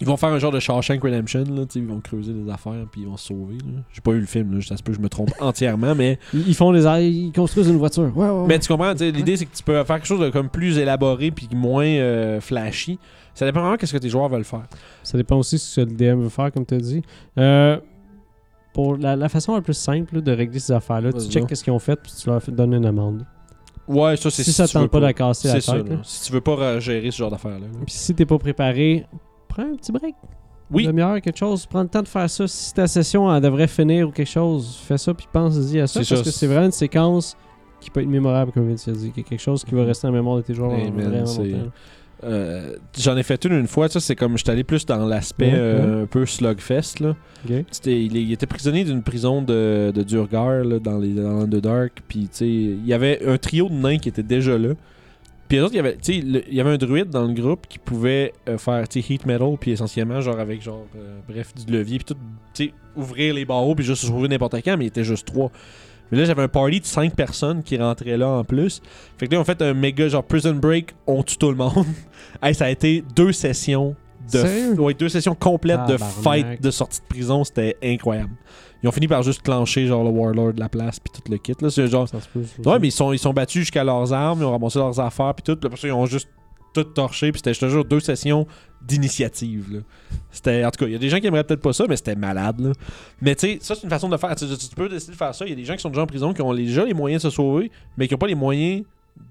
ils 0.00 0.06
vont 0.06 0.16
faire 0.16 0.28
un 0.30 0.38
genre 0.38 0.52
de 0.52 0.60
Shawshank 0.60 1.02
Redemption, 1.02 1.44
là, 1.44 1.64
ils 1.74 1.86
vont 1.86 2.00
creuser 2.00 2.32
des 2.32 2.50
affaires, 2.50 2.84
puis 2.90 3.00
ils 3.02 3.06
vont 3.08 3.16
se 3.16 3.26
sauver. 3.28 3.58
J'ai 3.92 4.00
pas 4.00 4.12
eu 4.12 4.20
le 4.20 4.26
film, 4.26 4.54
là, 4.54 4.60
ça 4.62 4.76
se 4.76 4.82
peut 4.82 4.92
que 4.92 4.98
je 4.98 5.02
me 5.02 5.08
trompe 5.08 5.30
entièrement, 5.40 5.94
mais, 5.94 6.18
Ils 6.32 6.54
font 6.54 6.72
des 6.72 6.84
ils 7.08 7.32
construisent 7.32 7.68
une 7.68 7.76
voiture. 7.78 8.10
Ouais, 8.16 8.26
ouais, 8.28 8.30
ouais. 8.40 8.46
mais 8.46 8.58
tu 8.58 8.68
comprends, 8.68 8.92
l'idée 8.92 9.36
c'est 9.36 9.46
que 9.46 9.56
tu 9.56 9.62
peux 9.62 9.74
faire 9.84 9.96
quelque 9.96 10.06
chose 10.06 10.20
de 10.20 10.30
comme 10.30 10.48
plus 10.48 10.78
élaboré, 10.78 11.30
puis 11.30 11.48
moins 11.52 11.84
euh, 11.86 12.40
flashy. 12.40 12.98
Ça 13.34 13.44
dépend 13.46 13.60
vraiment 13.60 13.76
qu'est-ce 13.76 13.92
que 13.92 13.98
tes 13.98 14.08
joueurs 14.08 14.28
veulent 14.28 14.42
faire. 14.44 14.66
Ça 15.04 15.16
dépend 15.16 15.36
aussi 15.36 15.58
ce 15.58 15.80
que 15.80 15.86
le 15.88 15.94
DM 15.94 16.20
veut 16.22 16.28
faire, 16.28 16.50
comme 16.52 16.66
tu 16.66 16.74
as 16.74 16.78
dit. 16.78 17.02
Euh, 17.38 17.78
pour 18.74 18.96
la, 18.96 19.16
la 19.16 19.28
façon 19.28 19.54
la 19.54 19.60
plus 19.62 19.74
simple 19.76 20.20
de 20.22 20.32
régler 20.32 20.58
ces 20.58 20.72
affaires-là, 20.72 21.12
tu 21.12 21.20
checkes 21.30 21.46
qu'est-ce 21.46 21.64
qu'ils 21.64 21.72
ont 21.72 21.78
fait, 21.78 21.96
puis 21.96 22.12
tu 22.20 22.28
leur 22.28 22.42
fais- 22.42 22.52
donnes 22.52 22.74
une 22.74 22.86
amende. 22.86 23.24
Ouais, 23.86 24.16
ça 24.16 24.30
c'est 24.30 24.42
Si 24.42 24.52
ça 24.52 24.66
tu 24.66 24.74
tente 24.74 24.90
pas 24.90 24.98
de 25.00 25.06
la 25.06 25.12
casser 25.14 25.48
la 25.48 25.60
ça, 25.60 25.72
tête. 25.72 25.88
là. 25.88 25.96
Si 26.02 26.26
tu 26.26 26.32
veux 26.32 26.40
pas 26.42 26.52
euh, 26.58 26.80
gérer 26.80 27.10
ce 27.10 27.16
genre 27.16 27.30
d'affaires-là. 27.30 27.60
là. 27.60 27.78
Puis 27.86 27.94
si 27.94 28.14
t'es 28.14 28.26
pas 28.26 28.36
préparé, 28.38 29.06
prends 29.48 29.62
un 29.64 29.76
petit 29.76 29.92
break. 29.92 30.14
Oui. 30.70 30.82
Une 30.84 30.90
demi-heure, 30.90 31.20
quelque 31.22 31.38
chose. 31.38 31.64
Prends 31.66 31.82
le 31.82 31.88
temps 31.88 32.02
de 32.02 32.08
faire 32.08 32.28
ça. 32.28 32.46
Si 32.46 32.74
ta 32.74 32.86
session 32.86 33.34
elle 33.34 33.42
devrait 33.42 33.68
finir 33.68 34.08
ou 34.08 34.10
quelque 34.12 34.28
chose, 34.28 34.78
fais 34.86 34.98
ça 34.98 35.14
puis 35.14 35.26
pense-y 35.32 35.80
à 35.80 35.86
ça. 35.86 36.02
C'est 36.04 36.14
Parce 36.14 36.20
ça, 36.22 36.30
que 36.30 36.36
c'est- 36.36 36.46
vraiment 36.46 36.66
une 36.66 36.72
séquence 36.72 37.36
qui 37.80 37.90
peut 37.90 38.00
être 38.02 38.08
mémorable, 38.08 38.52
comme 38.52 38.74
tu 38.74 38.90
as 38.90 38.92
dit. 38.92 39.10
Quelque 39.12 39.38
chose 39.38 39.64
qui 39.64 39.74
va 39.74 39.84
rester 39.84 40.06
en 40.08 40.12
mémoire 40.12 40.36
de 40.36 40.42
tes 40.42 40.52
joueurs 40.54 40.74
Hey, 40.74 40.90
man, 40.90 41.08
vraiment 41.08 41.26
c'est- 41.26 41.44
longtemps. 41.44 41.70
Euh, 42.24 42.74
J'en 42.98 43.16
ai 43.16 43.22
fait 43.22 43.44
une 43.44 43.52
une 43.52 43.68
fois, 43.68 43.88
ça 43.88 44.00
c'est 44.00 44.16
comme 44.16 44.36
j'étais 44.36 44.50
allé 44.50 44.64
plus 44.64 44.84
dans 44.84 45.06
l'aspect 45.06 45.52
euh, 45.54 46.02
un 46.02 46.06
peu 46.06 46.26
slugfest 46.26 46.98
là. 47.00 47.14
Il, 47.86 48.32
était 48.32 48.46
prisonnier 48.46 48.82
d'une 48.82 49.04
prison 49.04 49.40
de, 49.40 49.92
de 49.94 50.02
Durgar 50.02 50.64
là, 50.64 50.80
dans 50.80 50.98
les 50.98 51.12
dans 51.14 51.42
Underdark. 51.42 52.02
Puis 52.08 52.28
il 52.40 52.84
y 52.84 52.92
avait 52.92 53.24
un 53.24 53.38
trio 53.38 53.68
de 53.68 53.74
nains 53.74 53.98
qui 53.98 54.08
était 54.08 54.24
déjà 54.24 54.58
là. 54.58 54.70
Puis 55.48 55.56
les 55.56 55.62
autres, 55.62 55.74
il 55.74 55.76
y 55.76 55.80
avait, 55.80 55.96
il 56.06 56.54
y 56.54 56.60
un 56.60 56.76
druide 56.76 57.08
dans 57.08 57.26
le 57.26 57.32
groupe 57.32 57.66
qui 57.66 57.78
pouvait 57.78 58.34
euh, 58.48 58.58
faire 58.58 58.84
heat 58.94 59.24
metal, 59.24 59.56
puis 59.58 59.70
essentiellement, 59.70 60.20
genre 60.20 60.38
avec 60.38 60.60
genre, 60.60 60.86
euh, 60.96 61.18
bref, 61.26 61.54
du 61.54 61.72
levier, 61.72 61.98
puis 61.98 62.04
tout, 62.04 62.16
tu 62.52 62.72
ouvrir 62.94 63.32
les 63.34 63.46
barreaux, 63.46 63.74
puis 63.74 63.84
juste 63.84 64.04
ouvrir 64.08 64.28
n'importe 64.28 64.56
quand, 64.62 64.76
mais 64.76 64.84
il 64.84 64.88
était 64.88 65.04
juste 65.04 65.26
trois. 65.26 65.50
Mais 66.10 66.18
là, 66.18 66.24
j'avais 66.24 66.42
un 66.42 66.48
party 66.48 66.80
de 66.80 66.86
cinq 66.86 67.14
personnes 67.14 67.62
qui 67.62 67.76
rentraient 67.76 68.16
là 68.16 68.28
en 68.28 68.44
plus. 68.44 68.82
Fait 69.18 69.26
que 69.26 69.34
là, 69.34 69.40
on 69.40 69.44
fait 69.44 69.60
un 69.62 69.74
méga 69.74 70.08
genre 70.08 70.24
prison 70.24 70.54
break, 70.54 70.94
on 71.06 71.22
tue 71.22 71.36
tout 71.36 71.50
le 71.50 71.56
monde. 71.56 71.86
hey, 72.42 72.54
ça 72.54 72.66
a 72.66 72.70
été 72.70 73.04
deux 73.14 73.32
sessions 73.32 73.94
de 74.32 74.78
ouais, 74.78 74.94
deux 74.94 75.08
sessions 75.08 75.34
complètes 75.34 75.86
de 75.88 75.96
fight 75.96 76.60
de 76.60 76.70
sortie 76.70 77.00
de 77.00 77.06
prison, 77.06 77.44
c'était 77.44 77.76
incroyable. 77.82 78.32
Ils 78.82 78.88
ont 78.88 78.92
fini 78.92 79.08
par 79.08 79.22
juste 79.22 79.42
clencher 79.42 79.86
genre 79.86 80.04
le 80.04 80.10
warlord 80.10 80.52
de 80.52 80.60
la 80.60 80.68
place 80.68 81.00
puis 81.00 81.12
tout 81.12 81.30
le 81.30 81.38
kit 81.38 81.54
là, 81.60 81.70
c'est 81.70 81.86
genre 81.88 82.08
Ça 82.08 82.20
se 82.20 82.28
peut, 82.28 82.44
ça. 82.44 82.70
Ouais, 82.70 82.78
mais 82.78 82.88
ils 82.88 82.92
sont 82.92 83.12
ils 83.12 83.18
sont 83.18 83.32
battus 83.32 83.62
jusqu'à 83.62 83.82
leurs 83.84 84.12
armes, 84.12 84.40
ils 84.40 84.44
ont 84.44 84.52
ramassé 84.52 84.78
leurs 84.78 84.98
affaires 85.00 85.34
puis 85.34 85.42
tout, 85.42 85.56
puis 85.56 85.66
après 85.66 85.80
ça 85.80 85.88
ils 85.88 85.92
ont 85.92 86.06
juste 86.06 86.28
tout 86.74 86.84
torché 86.84 87.32
puis 87.32 87.38
c'était 87.40 87.54
je 87.54 87.60
te 87.60 87.68
jure 87.68 87.84
deux 87.84 88.00
sessions 88.00 88.46
d'initiative 88.82 89.66
là. 89.72 89.80
C'était 90.30 90.64
en 90.64 90.70
tout 90.70 90.84
cas, 90.84 90.86
il 90.86 90.92
y 90.92 90.96
a 90.96 90.98
des 90.98 91.08
gens 91.08 91.18
qui 91.18 91.26
aimeraient 91.26 91.44
peut-être 91.44 91.62
pas 91.62 91.72
ça 91.72 91.84
mais 91.88 91.96
c'était 91.96 92.14
malade 92.14 92.60
là. 92.60 92.72
Mais 93.20 93.34
tu 93.34 93.46
sais, 93.46 93.58
ça 93.60 93.74
c'est 93.74 93.82
une 93.82 93.90
façon 93.90 94.08
de 94.08 94.16
faire, 94.16 94.34
tu, 94.36 94.46
tu 94.46 94.74
peux 94.76 94.88
décider 94.88 95.12
de 95.12 95.16
faire 95.18 95.34
ça, 95.34 95.44
il 95.44 95.50
y 95.50 95.52
a 95.52 95.56
des 95.56 95.64
gens 95.64 95.74
qui 95.74 95.82
sont 95.82 95.88
déjà 95.88 96.02
en 96.02 96.06
prison 96.06 96.32
qui 96.32 96.42
ont 96.42 96.54
déjà 96.54 96.84
les 96.84 96.94
moyens 96.94 97.22
de 97.22 97.30
se 97.30 97.34
sauver 97.34 97.70
mais 97.96 98.06
qui 98.06 98.14
ont 98.14 98.18
pas 98.18 98.26
les 98.28 98.34
moyens 98.34 98.84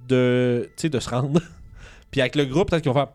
de 0.09 0.63
tu 0.75 0.81
sais 0.81 0.89
de 0.89 0.99
se 0.99 1.09
rendre. 1.09 1.39
puis 2.11 2.19
avec 2.21 2.35
le 2.35 2.45
groupe 2.45 2.69
peut-être 2.69 2.83
qu'ils 2.83 2.91
vont 2.91 2.99
faire 2.99 3.13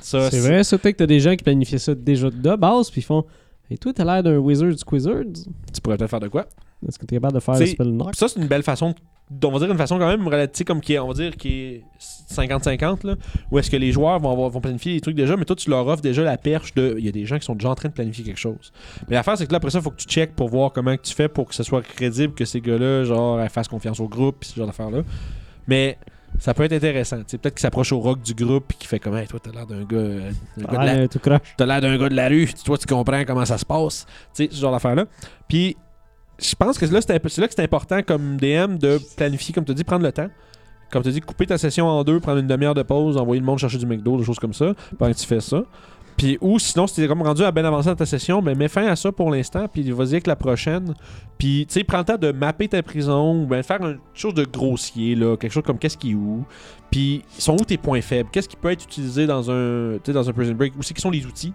Ça, 0.00 0.30
C'est 0.30 0.40
vrai, 0.40 0.64
ça, 0.64 0.78
peut-être 0.78 0.94
que 0.94 0.98
t'as 1.00 1.06
des 1.06 1.20
gens 1.20 1.36
qui 1.36 1.44
planifiaient 1.44 1.78
ça 1.78 1.94
déjà 1.94 2.30
de 2.30 2.56
base, 2.56 2.90
puis 2.90 3.02
ils 3.02 3.04
font 3.04 3.26
Et 3.72 3.78
toi, 3.78 3.92
t'as 3.94 4.04
l'air 4.04 4.22
d'un 4.22 4.36
wizard 4.36 4.72
Squizzard. 4.78 5.24
Tu 5.72 5.80
pourrais 5.80 5.96
peut-être 5.96 6.10
faire 6.10 6.20
de 6.20 6.28
quoi? 6.28 6.46
Est-ce 6.86 6.98
que 6.98 7.06
t'es 7.06 7.16
capable 7.16 7.34
de 7.34 7.40
faire 7.40 7.54
le 7.54 7.66
spell 7.72 7.88
knock 7.92 8.14
ça, 8.16 8.28
c'est 8.28 8.40
une 8.40 8.48
belle 8.48 8.62
façon, 8.64 8.94
on 9.44 9.50
va 9.50 9.58
dire 9.60 9.70
une 9.70 9.78
façon 9.78 9.98
quand 9.98 10.08
même 10.08 10.26
relative, 10.26 10.66
comme 10.66 10.80
qui 10.80 10.94
est, 10.94 10.98
on 10.98 11.06
va 11.08 11.14
dire, 11.14 11.36
qui 11.36 11.48
est 11.48 11.84
50-50, 12.30 13.06
là, 13.06 13.14
où 13.50 13.58
est-ce 13.58 13.70
que 13.70 13.76
les 13.76 13.92
joueurs 13.92 14.18
vont, 14.18 14.32
avoir- 14.32 14.50
vont 14.50 14.60
planifier 14.60 14.94
des 14.94 15.00
trucs 15.00 15.14
déjà, 15.14 15.36
mais 15.36 15.44
toi, 15.44 15.54
tu 15.56 15.70
leur 15.70 15.86
offres 15.86 16.02
déjà 16.02 16.22
la 16.24 16.36
perche 16.36 16.74
de. 16.74 16.96
Il 16.98 17.04
y 17.04 17.08
a 17.08 17.12
des 17.12 17.24
gens 17.24 17.38
qui 17.38 17.44
sont 17.46 17.54
déjà 17.54 17.70
en 17.70 17.74
train 17.76 17.88
de 17.88 17.94
planifier 17.94 18.24
quelque 18.24 18.40
chose. 18.40 18.72
Mais 19.08 19.14
l'affaire, 19.14 19.38
c'est 19.38 19.46
que 19.46 19.52
là, 19.52 19.58
après 19.58 19.70
ça, 19.70 19.78
il 19.78 19.82
faut 19.82 19.90
que 19.90 19.96
tu 20.02 20.08
checkes 20.08 20.34
pour 20.34 20.48
voir 20.48 20.72
comment 20.72 20.96
que 20.96 21.02
tu 21.02 21.14
fais 21.14 21.28
pour 21.28 21.48
que 21.48 21.54
ce 21.54 21.62
soit 21.62 21.82
crédible 21.82 22.34
que 22.34 22.44
ces 22.44 22.60
gars-là, 22.60 23.04
genre, 23.04 23.40
elles 23.40 23.48
fassent 23.48 23.68
confiance 23.68 24.00
au 24.00 24.08
groupe, 24.08 24.40
pis 24.40 24.48
ce 24.48 24.56
genre 24.56 24.66
d'affaires-là. 24.66 25.02
Mais. 25.68 25.96
Ça 26.38 26.54
peut 26.54 26.64
être 26.64 26.72
intéressant. 26.72 27.18
Peut-être 27.18 27.50
qu'il 27.54 27.60
s'approche 27.60 27.92
au 27.92 28.00
rock 28.00 28.20
du 28.22 28.34
groupe 28.34 28.72
et 28.72 28.74
qu'il 28.74 28.88
fait 28.88 28.98
comme 28.98 29.16
Hey, 29.16 29.26
toi, 29.28 29.38
t'as 29.42 29.50
l'air 29.52 29.66
d'un 29.66 29.84
gars, 29.84 29.96
euh, 29.96 30.30
gars 30.58 30.64
de 30.72 30.76
la- 30.86 31.08
t'as 31.56 31.66
l'air 31.66 31.80
d'un 31.80 31.96
gars 31.98 32.08
de 32.08 32.14
la 32.16 32.28
rue, 32.28 32.48
toi 32.64 32.76
tu 32.78 32.86
comprends 32.86 33.24
comment 33.24 33.44
ça 33.44 33.58
se 33.58 33.64
passe, 33.64 34.06
tu 34.34 34.44
sais, 34.44 34.48
ce 34.50 34.60
genre 34.60 34.72
d'affaire-là. 34.72 35.04
Puis, 35.48 35.76
je 36.38 36.54
pense 36.56 36.78
que 36.78 36.86
c'est 36.86 36.92
là 36.92 37.00
que 37.48 37.54
c'est 37.54 37.62
important 37.62 38.02
comme 38.02 38.36
DM 38.38 38.76
de 38.78 38.98
planifier, 39.16 39.54
comme 39.54 39.64
tu 39.64 39.74
dis, 39.74 39.84
prendre 39.84 40.04
le 40.04 40.12
temps. 40.12 40.28
Comme 40.90 41.02
tu 41.02 41.10
dis, 41.10 41.20
couper 41.20 41.46
ta 41.46 41.56
session 41.56 41.86
en 41.86 42.02
deux, 42.04 42.20
prendre 42.20 42.38
une 42.38 42.46
demi-heure 42.46 42.74
de 42.74 42.82
pause, 42.82 43.16
envoyer 43.16 43.40
le 43.40 43.46
monde 43.46 43.58
chercher 43.58 43.78
du 43.78 43.86
McDo, 43.86 44.18
des 44.18 44.24
choses 44.24 44.38
comme 44.38 44.52
ça, 44.52 44.74
pendant 44.98 45.12
que 45.12 45.18
tu 45.18 45.26
fais 45.26 45.40
ça. 45.40 45.62
Puis, 46.16 46.38
ou 46.40 46.58
sinon, 46.58 46.86
si 46.86 46.96
t'es 46.96 47.08
comme 47.08 47.22
rendu 47.22 47.42
à 47.42 47.50
bien 47.50 47.64
avancé 47.64 47.88
dans 47.88 47.96
ta 47.96 48.06
session, 48.06 48.42
ben 48.42 48.56
mets 48.56 48.68
fin 48.68 48.86
à 48.86 48.96
ça 48.96 49.10
pour 49.10 49.30
l'instant, 49.30 49.66
puis 49.72 49.90
vas-y 49.90 50.12
avec 50.12 50.26
la 50.26 50.36
prochaine. 50.36 50.94
Puis, 51.38 51.66
tu 51.66 51.74
sais, 51.74 51.84
prends 51.84 51.98
le 51.98 52.04
temps 52.04 52.18
de 52.18 52.32
mapper 52.32 52.68
ta 52.68 52.82
prison, 52.82 53.42
ou 53.42 53.46
ben 53.46 53.62
faire 53.62 53.84
une 53.84 53.98
chose 54.14 54.34
de 54.34 54.44
grossier, 54.44 55.14
là, 55.14 55.36
quelque 55.36 55.52
chose 55.52 55.64
comme 55.64 55.78
qu'est-ce 55.78 55.96
qui 55.96 56.12
est 56.12 56.14
où. 56.14 56.44
Puis, 56.90 57.22
sont 57.38 57.54
où 57.54 57.64
tes 57.64 57.78
points 57.78 58.02
faibles? 58.02 58.28
Qu'est-ce 58.30 58.48
qui 58.48 58.56
peut 58.56 58.70
être 58.70 58.84
utilisé 58.84 59.26
dans 59.26 59.50
un, 59.50 59.96
dans 60.06 60.28
un 60.28 60.32
prison 60.32 60.52
break? 60.52 60.74
Où 60.78 60.82
c'est 60.82 60.94
qui 60.94 61.00
sont 61.00 61.10
les 61.10 61.26
outils? 61.26 61.52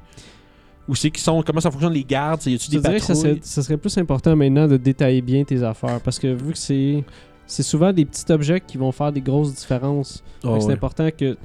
Où 0.88 0.96
c'est 0.96 1.12
qui 1.12 1.22
sont, 1.22 1.44
comment 1.44 1.62
ça 1.62 1.70
fonctionne 1.70 1.94
les 1.94 2.04
gardes? 2.04 2.46
Y 2.46 2.56
a-tu 2.56 2.72
des 2.72 2.80
dirais 2.80 3.00
que 3.00 3.06
ça 3.06 3.16
serait, 3.16 3.36
patrouilles 3.36 3.48
ça 3.48 3.62
serait 3.62 3.78
plus 3.78 3.98
important 3.98 4.36
maintenant 4.36 4.68
de 4.68 4.78
détailler 4.78 5.22
bien 5.22 5.44
tes 5.44 5.62
affaires 5.62 6.00
parce 6.02 6.18
que 6.18 6.28
vu 6.28 6.54
que 6.54 6.58
c'est 6.58 7.04
c'est 7.46 7.64
souvent 7.64 7.94
des 7.94 8.06
petits 8.06 8.30
objets 8.32 8.60
qui 8.60 8.78
vont 8.78 8.92
faire 8.92 9.12
des 9.12 9.22
grosses 9.22 9.54
différences. 9.54 10.24
Ah 10.44 10.50
que 10.50 10.60
c'est 10.60 10.68
ouais. 10.68 10.74
important 10.74 11.10
que 11.18 11.38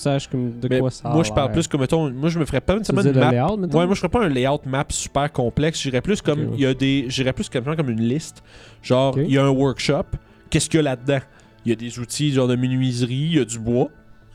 saches 0.00 0.28
comme 0.28 0.58
de 0.58 0.68
Mais 0.68 0.80
quoi 0.80 0.90
ça 0.90 1.08
a 1.08 1.14
moi, 1.14 1.22
je 1.22 1.32
parle 1.32 1.52
plus 1.52 1.68
comme, 1.68 1.80
mettons, 1.80 2.10
moi, 2.10 2.28
je 2.28 2.38
me 2.38 2.44
ferais 2.44 2.60
pas 2.60 2.76
nécessairement 2.76 3.02
une 3.02 3.18
map. 3.18 3.30
layout? 3.30 3.60
Ouais, 3.60 3.86
moi 3.86 3.94
je 3.94 4.00
ferais 4.00 4.08
pas 4.08 4.24
un 4.24 4.28
layout 4.28 4.60
map 4.66 4.86
super 4.88 5.30
complexe, 5.32 5.80
j'irais 5.80 6.00
plus 6.00 6.22
comme 6.22 6.54
il 6.54 6.60
y 6.60 6.66
a 6.66 6.74
des 6.74 7.06
j'irais 7.08 7.32
plus 7.32 7.48
comme, 7.48 7.64
comme 7.76 7.90
une 7.90 8.02
liste. 8.02 8.42
Genre 8.82 9.18
il 9.18 9.30
y 9.30 9.38
a 9.38 9.44
un 9.44 9.50
workshop, 9.50 10.04
qu'est-ce 10.50 10.68
qu'il 10.68 10.78
y 10.78 10.80
a 10.80 10.82
là-dedans? 10.82 11.20
Il 11.64 11.70
y 11.70 11.72
a 11.72 11.76
des 11.76 11.98
outils 11.98 12.32
genre 12.32 12.48
de 12.48 12.56
menuiserie, 12.56 13.14
il 13.14 13.34
y 13.36 13.38
a 13.38 13.44
du 13.44 13.58
bois, 13.58 13.88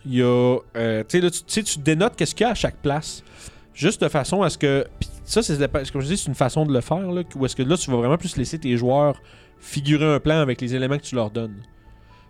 il 0.05 0.15
y 0.15 0.22
a 0.22 0.57
euh, 0.77 1.03
tu 1.03 1.17
sais 1.17 1.22
là 1.22 1.29
tu 1.29 1.39
tu 1.39 1.45
sais, 1.48 1.63
tu 1.63 1.79
dénotes 1.79 2.15
qu'est-ce 2.15 2.36
qu'il 2.36 2.45
y 2.45 2.48
a 2.48 2.51
à 2.51 2.55
chaque 2.55 2.77
place. 2.77 3.24
Juste 3.74 4.01
de 4.01 4.07
façon 4.07 4.41
à 4.41 4.50
ce 4.50 4.57
que 4.57 4.86
ça 5.25 5.41
c'est 5.41 5.57
comme 5.91 6.01
je 6.01 6.07
dis 6.07 6.17
c'est 6.17 6.27
une 6.27 6.36
façon 6.36 6.65
de 6.65 6.72
le 6.74 6.81
faire 6.81 7.12
là 7.12 7.24
où 7.36 7.45
est-ce 7.45 7.55
que 7.55 7.63
là 7.63 7.75
tu 7.75 7.89
vas 7.91 7.98
vraiment 7.98 8.17
plus 8.17 8.38
laisser 8.38 8.60
tes 8.60 8.77
joueurs 8.77 9.19
figurer 9.60 10.05
un 10.05 10.19
plan 10.19 10.39
avec 10.39 10.62
les 10.62 10.75
éléments 10.75 10.98
que 10.98 11.03
tu 11.03 11.15
leur 11.15 11.31
donnes. 11.31 11.55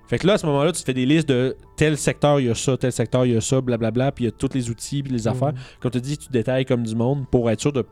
Fait 0.08 0.20
que 0.20 0.28
là, 0.28 0.34
à 0.34 0.38
ce 0.38 0.46
moment-là, 0.46 0.72
tu 0.72 0.82
te 0.82 0.86
fais 0.86 0.94
des 0.94 1.06
listes 1.06 1.28
de 1.28 1.56
tel 1.78 1.98
secteur, 1.98 2.40
il 2.40 2.48
y 2.48 2.50
a 2.50 2.56
ça, 2.56 2.78
tel 2.78 2.92
secteur, 2.92 3.26
il 3.26 3.34
y 3.34 3.38
a 3.38 3.42
ça, 3.42 3.60
blablabla, 3.62 4.12
puis 4.12 4.26
il 4.26 4.28
y 4.28 4.30
a 4.30 4.32
tous 4.32 4.54
les 4.54 4.70
outils, 4.70 5.02
puis 5.02 5.12
les 5.12 5.28
affaires. 5.28 5.54
Mhm. 5.54 5.60
Comme 5.80 5.92
tu 5.92 6.02
dis, 6.02 6.18
tu 6.18 6.30
détailles 6.30 6.66
comme 6.66 6.84
du 6.84 6.96
monde 6.96 7.26
pour 7.30 7.50
être 7.50 7.62
sûr 7.62 7.74
de 7.74 7.84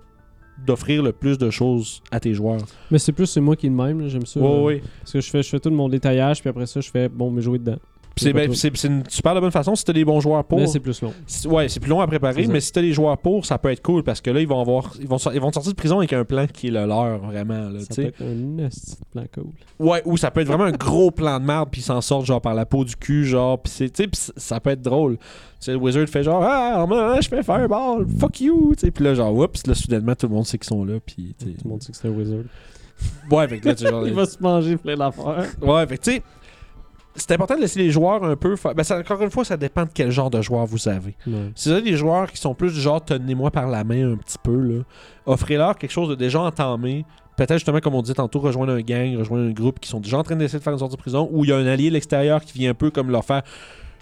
d'offrir 0.65 1.01
le 1.01 1.11
plus 1.11 1.39
de 1.39 1.49
choses 1.49 2.03
à 2.11 2.19
tes 2.19 2.35
joueurs. 2.35 2.61
Mais 2.91 2.99
c'est 2.99 3.11
plus 3.11 3.25
c'est 3.25 3.41
moi 3.41 3.55
qui 3.55 3.65
est 3.65 3.69
de 3.71 3.75
même, 3.75 4.07
j'aime 4.07 4.27
ça. 4.27 4.39
Ouais, 4.39 4.47
là. 4.47 4.61
ouais. 4.61 4.83
Parce 4.99 5.13
que 5.13 5.19
je 5.19 5.29
fais, 5.29 5.41
je 5.41 5.49
fais 5.49 5.59
tout 5.59 5.71
mon 5.71 5.89
détaillage, 5.89 6.41
puis 6.41 6.49
après 6.49 6.67
ça, 6.67 6.79
je 6.79 6.91
fais 6.91 7.09
bon, 7.09 7.31
mais 7.31 7.41
jouer 7.41 7.57
dedans. 7.57 7.77
C'est 8.15 8.31
ben, 8.31 8.53
c'est- 8.53 8.83
une 8.83 9.03
super 9.09 9.33
de 9.33 9.39
bonne 9.39 9.51
façon 9.51 9.75
si 9.75 9.83
t'as 9.83 9.93
des 9.93 10.05
bons 10.05 10.19
joueurs 10.19 10.43
pour. 10.43 10.59
Mais 10.59 10.67
c'est 10.67 10.79
plus 10.79 11.01
long. 11.01 11.11
Ouais, 11.45 11.67
c'est 11.67 11.79
plus 11.79 11.89
long 11.89 11.99
à 11.99 12.05
préparer, 12.07 12.45
mais 12.47 12.59
si 12.61 12.71
t'as 12.71 12.81
des 12.81 12.93
joueurs 12.93 13.17
pour, 13.17 13.45
ça 13.45 13.57
peut 13.57 13.71
être 13.71 13.81
cool 13.81 14.03
parce 14.03 14.21
que 14.21 14.29
là, 14.29 14.39
ils 14.39 14.47
vont 14.47 14.61
avoir. 14.61 14.93
Ils 14.99 15.07
vont, 15.07 15.17
ils 15.33 15.39
vont 15.39 15.51
sortir 15.51 15.71
de 15.71 15.75
prison 15.75 15.97
avec 15.97 16.13
un 16.13 16.23
plan 16.23 16.45
qui 16.45 16.67
est 16.67 16.71
le 16.71 16.85
leur, 16.85 17.17
vraiment. 17.19 17.69
Là, 17.69 17.79
Ça 17.79 17.95
peut 17.95 18.01
être 18.03 18.21
un 18.21 18.69
plan 19.11 19.23
cool. 19.33 19.51
Ouais, 19.79 20.01
ou 20.05 20.15
ça 20.17 20.29
peut 20.29 20.41
être 20.41 20.47
vraiment 20.47 20.65
un 20.65 20.71
gros 20.71 21.09
plan 21.09 21.39
de 21.39 21.45
merde, 21.45 21.69
puis 21.71 21.81
ils 21.81 21.85
s'en 21.85 22.01
sortent 22.01 22.25
genre 22.27 22.39
par 22.41 22.53
la 22.53 22.65
peau 22.67 22.85
du 22.85 22.95
cul, 22.95 23.25
genre, 23.25 23.59
puis 23.59 23.71
c'est, 23.75 23.89
tu 23.89 24.03
sais, 24.13 24.31
ça 24.37 24.59
peut 24.59 24.69
être 24.69 24.81
drôle. 24.83 25.17
Tu 25.17 25.23
sais, 25.59 25.71
le 25.71 25.77
wizard 25.77 26.07
fait 26.07 26.23
genre, 26.23 26.43
ah, 26.43 26.85
moi, 26.87 27.19
je 27.19 27.27
fais 27.27 27.41
fireball, 27.41 28.05
fuck 28.19 28.41
you, 28.41 28.73
tu 28.75 28.81
sais, 28.85 28.91
puis 28.91 29.03
là, 29.05 29.15
genre, 29.15 29.33
oups, 29.35 29.65
là, 29.65 29.73
soudainement, 29.73 30.13
tout 30.13 30.27
le 30.27 30.35
monde 30.35 30.45
sait 30.45 30.57
qu'ils 30.59 30.67
sont 30.67 30.85
là, 30.85 30.95
puis. 31.03 31.35
Tout 31.39 31.47
le 31.63 31.69
monde 31.69 31.81
sait 31.81 31.91
que 31.91 31.97
c'est 31.97 32.07
un 32.07 32.11
wizard. 32.11 32.43
Ouais, 33.31 33.47
fait 33.47 33.59
que 33.59 33.69
là, 33.69 33.75
tu 33.75 33.83
genre. 33.87 34.07
Il 34.07 34.13
va 34.13 34.25
se 34.25 34.37
manger 34.41 34.77
plein 34.77 34.95
d'affaires. 34.95 35.45
Ouais, 35.61 35.87
fait 35.87 35.97
que, 35.97 36.03
tu 36.03 36.11
sais, 36.11 36.23
c'est 37.15 37.31
important 37.31 37.55
de 37.55 37.61
laisser 37.61 37.79
les 37.79 37.91
joueurs 37.91 38.23
un 38.23 38.35
peu 38.35 38.55
faire. 38.55 38.73
Ben, 38.75 38.83
ça, 38.83 38.97
encore 38.99 39.21
une 39.21 39.29
fois, 39.31 39.45
ça 39.45 39.55
dépend 39.57 39.83
de 39.83 39.89
quel 39.93 40.09
genre 40.11 40.29
de 40.29 40.41
joueur 40.41 40.65
vous 40.65 40.87
avez. 40.87 41.15
Ouais. 41.27 41.51
Si 41.55 41.69
vous 41.69 41.75
avez 41.75 41.83
des 41.89 41.95
joueurs 41.97 42.31
qui 42.31 42.37
sont 42.41 42.53
plus 42.55 42.73
du 42.73 42.79
genre 42.81 43.03
tenez-moi 43.03 43.51
par 43.51 43.67
la 43.67 43.83
main 43.83 44.13
un 44.13 44.17
petit 44.17 44.37
peu, 44.41 44.55
là, 44.55 44.83
offrez-leur 45.25 45.77
quelque 45.77 45.91
chose 45.91 46.09
de 46.09 46.15
déjà 46.15 46.41
entamé. 46.41 47.05
Peut-être 47.35 47.53
justement, 47.53 47.79
comme 47.79 47.95
on 47.95 48.01
disait 48.03 48.13
tantôt, 48.13 48.39
rejoindre 48.39 48.73
un 48.73 48.81
gang, 48.81 49.17
rejoindre 49.17 49.49
un 49.49 49.51
groupe 49.53 49.79
qui 49.79 49.89
sont 49.89 49.99
déjà 49.99 50.17
en 50.19 50.23
train 50.23 50.35
d'essayer 50.35 50.59
de 50.59 50.63
faire 50.63 50.73
une 50.73 50.79
sortie 50.79 50.95
de 50.95 51.01
prison, 51.01 51.27
ou 51.31 51.43
il 51.43 51.49
y 51.49 51.53
a 51.53 51.57
un 51.57 51.65
allié 51.65 51.89
de 51.89 51.93
l'extérieur 51.93 52.41
qui 52.41 52.57
vient 52.59 52.71
un 52.71 52.75
peu 52.75 52.91
comme 52.91 53.09
leur 53.09 53.25
faire. 53.25 53.41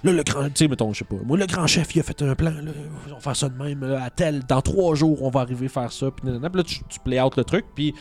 Là, 0.04 0.12
le 0.12 0.24
grand, 0.24 0.46
tu 0.46 0.52
sais, 0.56 0.68
mettons, 0.68 0.92
je 0.92 1.00
sais 1.00 1.06
pas. 1.06 1.16
Moi, 1.24 1.38
le 1.38 1.46
grand 1.46 1.66
chef, 1.68 1.96
il 1.96 2.00
a 2.00 2.04
fait 2.04 2.22
un 2.24 2.34
plan, 2.36 2.50
là, 2.50 2.72
on 3.10 3.14
va 3.14 3.20
faire 3.20 3.36
ça 3.36 3.48
de 3.50 3.64
même, 3.64 3.82
là, 3.86 4.04
à 4.04 4.10
tel, 4.10 4.42
dans 4.48 4.60
trois 4.62 4.96
jours, 4.96 5.22
on 5.24 5.30
va 5.30 5.42
arriver 5.42 5.68
à 5.68 5.70
faire 5.70 5.92
ça, 5.94 6.10
puis 6.12 6.28
là, 6.30 6.64
tu, 6.64 6.80
tu 6.90 7.00
play 7.00 7.22
out 7.22 7.38
le 7.38 7.44
truc, 7.46 7.66
puis 7.76 7.94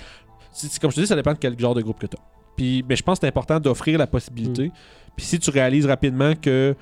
c'est- 0.50 0.68
c'est 0.68 0.80
comme 0.80 0.90
je 0.90 0.96
te 0.96 1.00
dis, 1.02 1.06
ça 1.06 1.14
dépend 1.14 1.32
de 1.34 1.38
quel 1.38 1.56
genre 1.60 1.74
de 1.74 1.82
groupe 1.82 2.00
que 2.00 2.06
tu 2.06 2.16
as. 2.16 2.39
Puis, 2.56 2.84
mais 2.88 2.96
je 2.96 3.02
pense 3.02 3.18
que 3.18 3.22
c'est 3.22 3.28
important 3.28 3.60
d'offrir 3.60 3.98
la 3.98 4.06
possibilité. 4.06 4.70
Puis 5.16 5.26
si 5.26 5.38
tu 5.38 5.50
réalises 5.50 5.86
rapidement 5.86 6.34
que 6.34 6.74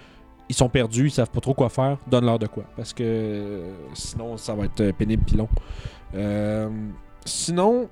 ils 0.48 0.54
sont 0.54 0.68
perdus, 0.68 1.06
ils 1.06 1.10
savent 1.10 1.30
pas 1.30 1.40
trop 1.40 1.54
quoi 1.54 1.68
faire, 1.68 1.98
donne-leur 2.06 2.38
de 2.38 2.46
quoi. 2.46 2.64
Parce 2.76 2.92
que 2.92 3.02
euh, 3.04 3.74
sinon, 3.94 4.36
ça 4.36 4.54
va 4.54 4.64
être 4.64 4.80
euh, 4.80 4.92
pénible 4.92 5.24
pis 5.24 5.36
long. 5.36 5.48
Euh, 6.14 6.68
sinon, 7.24 7.88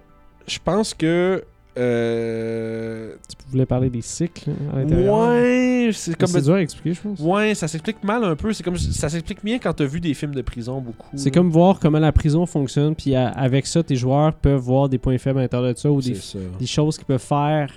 je 0.47 0.59
pense 0.63 0.95
que. 0.95 1.45
Euh, 1.79 3.15
Tu 3.29 3.51
voulais 3.51 3.67
parler 3.67 3.91
des 3.91 4.01
cycles 4.01 4.51
hein, 4.51 4.55
à 4.75 4.79
l'intérieur? 4.81 5.29
ouais, 5.29 5.91
c'est 5.93 6.17
comme. 6.17 6.29
C'est 6.29 6.43
dur 6.43 6.55
à 6.55 6.61
expliquer, 6.63 6.95
je 6.95 7.01
pense. 7.01 7.21
Ouais, 7.21 7.55
ça 7.55 7.69
s'explique 7.69 8.03
mal 8.05 8.25
un 8.25 8.35
peu. 8.37 8.53
C'est 8.53 8.63
comme 8.63 8.77
ça 8.77 9.09
s'explique 9.09 9.45
bien 9.45 9.59
quand 9.59 9.73
t'as 9.73 9.85
vu 9.85 10.01
des 10.01 10.15
films 10.15 10.35
de 10.35 10.43
prison 10.43 10.81
beaucoup. 10.81 11.07
C'est 11.15 11.31
comme 11.31 11.51
voir 11.51 11.79
comment 11.79 11.99
la 11.99 12.13
prison 12.13 12.47
fonctionne, 12.47 12.95
puis 12.95 13.15
avec 13.15 13.67
ça, 13.67 13.83
tes 13.83 13.97
joueurs 13.97 14.33
peuvent 14.35 14.61
voir 14.61 14.89
des 14.89 14.99
points 14.99 15.19
faibles 15.19 15.39
à 15.39 15.43
l'intérieur 15.43 15.73
de 15.75 15.79
ça 15.79 15.91
ou 15.91 16.01
C'est 16.01 16.11
des, 16.11 16.17
ça. 16.17 16.39
des 16.59 16.67
choses 16.67 16.97
qu'ils 16.97 17.07
peuvent 17.07 17.21
faire 17.21 17.71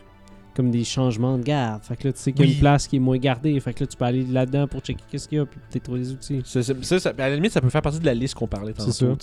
comme 0.60 0.72
des 0.72 0.84
changements 0.84 1.38
de 1.38 1.44
garde. 1.44 1.82
Fait 1.84 1.96
que 1.96 2.08
là, 2.10 2.12
tu 2.14 2.20
sais 2.20 2.34
qu'il 2.34 2.42
y 2.42 2.44
a 2.44 2.48
Oui. 2.50 2.54
une 2.56 2.60
place 2.60 2.86
qui 2.86 2.98
est 2.98 3.00
moins 3.00 3.18
gardée. 3.18 3.58
Fait 3.62 3.74
que 3.74 3.80
là, 3.86 3.88
tu 3.88 3.96
peux 3.96 4.04
aller 4.04 4.26
là-dedans 4.26 4.68
pour 4.68 4.82
checker 4.82 5.02
qu'est-ce 5.10 5.30
qu'il 5.30 5.38
y 5.38 5.42
a, 5.42 5.46
puis 5.46 5.58
peut-être 5.72 5.84
trouver 5.84 6.00
des 6.02 6.12
outils. 6.12 6.42
Ça, 6.44 6.62
ça- 7.00 7.10
à 7.18 7.30
la 7.30 7.36
limite, 7.36 7.54
ça 7.54 7.62
peut 7.62 7.70
faire 7.70 7.82
partie 7.82 8.00
de 8.00 8.06
la 8.06 8.14
liste 8.14 8.34
qu'on 8.36 8.46
parlait 8.48 8.74
tantôt. 8.74 9.18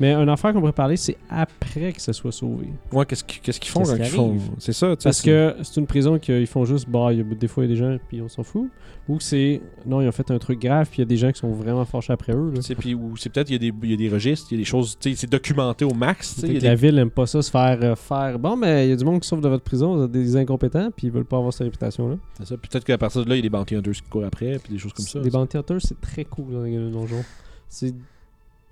Mais 0.00 0.12
une 0.14 0.28
affaire 0.28 0.52
qu'on 0.52 0.58
pourrait 0.58 0.72
parler, 0.72 0.96
c'est 0.96 1.16
après 1.28 1.92
que 1.92 2.00
ça 2.02 2.12
soit 2.12 2.32
sauvé. 2.32 2.66
Ouais, 2.90 3.06
qu'est-ce 3.06 3.22
qu'ils 3.24 3.70
font 3.70 3.84
quand 3.84 3.94
qui 3.94 4.02
ils 4.02 4.06
font? 4.08 4.36
C'est 4.58 4.72
ça, 4.72 4.96
Parce 5.00 5.22
que 5.22 5.54
c'est 5.62 5.78
une 5.78 5.86
prison 5.86 6.18
qu'ils 6.18 6.46
font 6.48 6.64
juste, 6.64 6.88
bah, 6.90 7.12
il 7.12 7.18
y 7.18 7.20
a, 7.20 7.24
des 7.24 7.46
fois, 7.46 7.64
il 7.64 7.70
y 7.70 7.72
a 7.72 7.74
des 7.74 7.80
gens, 7.80 7.96
puis 8.08 8.20
on 8.20 8.28
s'en 8.28 8.42
fout. 8.42 8.68
Ou 9.08 9.18
c'est, 9.18 9.60
non, 9.86 10.00
ils 10.00 10.08
ont 10.08 10.12
fait 10.12 10.30
un 10.30 10.38
truc 10.38 10.60
grave, 10.60 10.86
puis 10.88 10.98
il 10.98 11.00
y 11.00 11.02
a 11.02 11.06
des 11.06 11.16
gens 11.16 11.32
qui 11.32 11.38
sont 11.40 11.50
vraiment 11.50 11.84
fâchés 11.84 12.12
après 12.12 12.32
eux. 12.32 12.52
Là. 12.54 12.60
Puis 12.78 12.94
ou 12.94 13.16
c'est 13.16 13.28
peut-être 13.28 13.50
il 13.50 13.54
y, 13.54 13.56
a 13.56 13.58
des- 13.70 13.76
il 13.82 13.90
y 13.90 13.94
a 13.94 13.96
des 13.96 14.08
registres, 14.08 14.46
il 14.50 14.54
y 14.54 14.58
a 14.58 14.60
des 14.60 14.64
choses, 14.64 14.96
tu 15.00 15.10
sais, 15.10 15.16
c'est 15.16 15.30
documenté 15.30 15.84
au 15.84 15.94
max. 15.94 16.36
y 16.42 16.44
a 16.44 16.48
des- 16.48 16.60
la 16.60 16.74
ville 16.74 16.96
aime 16.98 17.10
pas 17.10 17.26
ça 17.26 17.42
se 17.42 17.50
faire 17.50 17.78
euh, 17.82 17.96
faire. 17.96 18.38
Bon, 18.38 18.56
mais 18.56 18.86
il 18.86 18.90
y 18.90 18.92
a 18.92 18.96
du 18.96 19.04
monde 19.04 19.20
qui 19.20 19.26
sauve 19.28 19.40
de 19.40 19.48
votre 19.48 19.64
prison, 19.64 19.96
vous 19.96 20.04
êtes 20.04 20.12
des 20.12 20.36
incompétents, 20.36 20.79
puis 20.96 21.08
ils 21.08 21.12
veulent 21.12 21.24
pas 21.24 21.36
avoir 21.36 21.52
cette 21.52 21.64
réputation-là. 21.66 22.16
c'est 22.38 22.46
ça. 22.46 22.56
Peut-être 22.56 22.84
qu'à 22.84 22.96
partir 22.98 23.24
de 23.24 23.28
là, 23.28 23.34
il 23.34 23.38
y 23.38 23.40
a 23.40 23.42
des 23.42 23.50
bounty 23.50 23.74
hunters 23.76 23.92
qui 23.92 24.02
courent 24.02 24.24
après, 24.24 24.58
puis 24.58 24.72
des 24.72 24.78
choses 24.78 24.92
comme 24.92 25.04
ça. 25.06 25.20
Des 25.20 25.30
bounty 25.30 25.56
hunters, 25.58 25.80
c'est 25.82 26.00
très 26.00 26.24
cool 26.24 26.52
dans 26.52 26.62
les 26.62 26.76
donjons. 26.90 27.24
C'est 27.68 27.94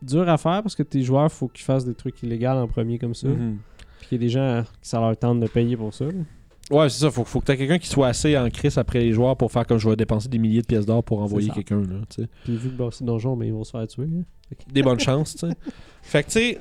dur 0.03 0.29
à 0.29 0.39
faire 0.39 0.63
parce 0.63 0.75
que 0.77 0.83
tes 0.83 1.03
joueurs, 1.03 1.31
faut 1.31 1.49
qu'ils 1.49 1.65
fassent 1.65 1.85
des 1.85 1.95
trucs 1.95 2.23
illégaux 2.23 2.47
en 2.47 2.67
premier 2.69 2.99
comme 2.99 3.15
ça. 3.15 3.29
Mhm. 3.29 3.59
Puis 3.99 4.09
qu'il 4.09 4.19
y 4.19 4.21
a 4.21 4.25
des 4.27 4.31
gens 4.31 4.65
qui 4.81 4.89
ça 4.89 5.01
leur 5.01 5.17
tente 5.17 5.41
de 5.41 5.47
payer 5.49 5.77
pour 5.77 5.93
ça. 5.93 6.07
là. 6.07 6.13
Ouais, 6.71 6.89
c'est 6.91 7.01
ça. 7.01 7.11
Faut, 7.11 7.25
faut 7.25 7.41
que 7.41 7.51
tu 7.51 7.57
quelqu'un 7.57 7.79
qui 7.79 7.89
soit 7.89 8.09
assez 8.09 8.37
en 8.37 8.49
crise 8.51 8.77
après 8.77 9.01
les 9.01 9.13
joueurs 9.13 9.37
pour 9.37 9.51
faire 9.51 9.67
comme 9.67 9.79
je 9.79 9.89
vais 9.89 9.97
dépenser 9.97 10.29
des 10.29 10.39
milliers 10.39 10.61
de 10.61 10.67
pièces 10.67 10.85
d'or 10.85 11.03
pour 11.03 11.21
envoyer 11.23 11.49
quelqu'un. 11.51 11.81
là, 11.81 12.01
tu 12.11 12.23
sais. 12.23 12.29
Puis 12.45 12.57
vu 12.57 12.69
que 12.71 12.75
bah, 12.77 12.89
c'est 12.93 13.05
donjon, 13.05 13.37
mais 13.37 13.47
ils 13.49 13.53
vont 13.55 13.65
se 13.65 13.71
faire 13.71 13.87
tuer. 13.89 14.05
hein. 14.05 14.23
Des 14.73 14.83
bonnes 14.83 15.01
chances, 15.01 15.35
tu 15.35 15.49
sais. 15.49 15.55
Fait 16.03 16.23
que, 16.23 16.29
tu 16.29 16.33
sais. 16.35 16.59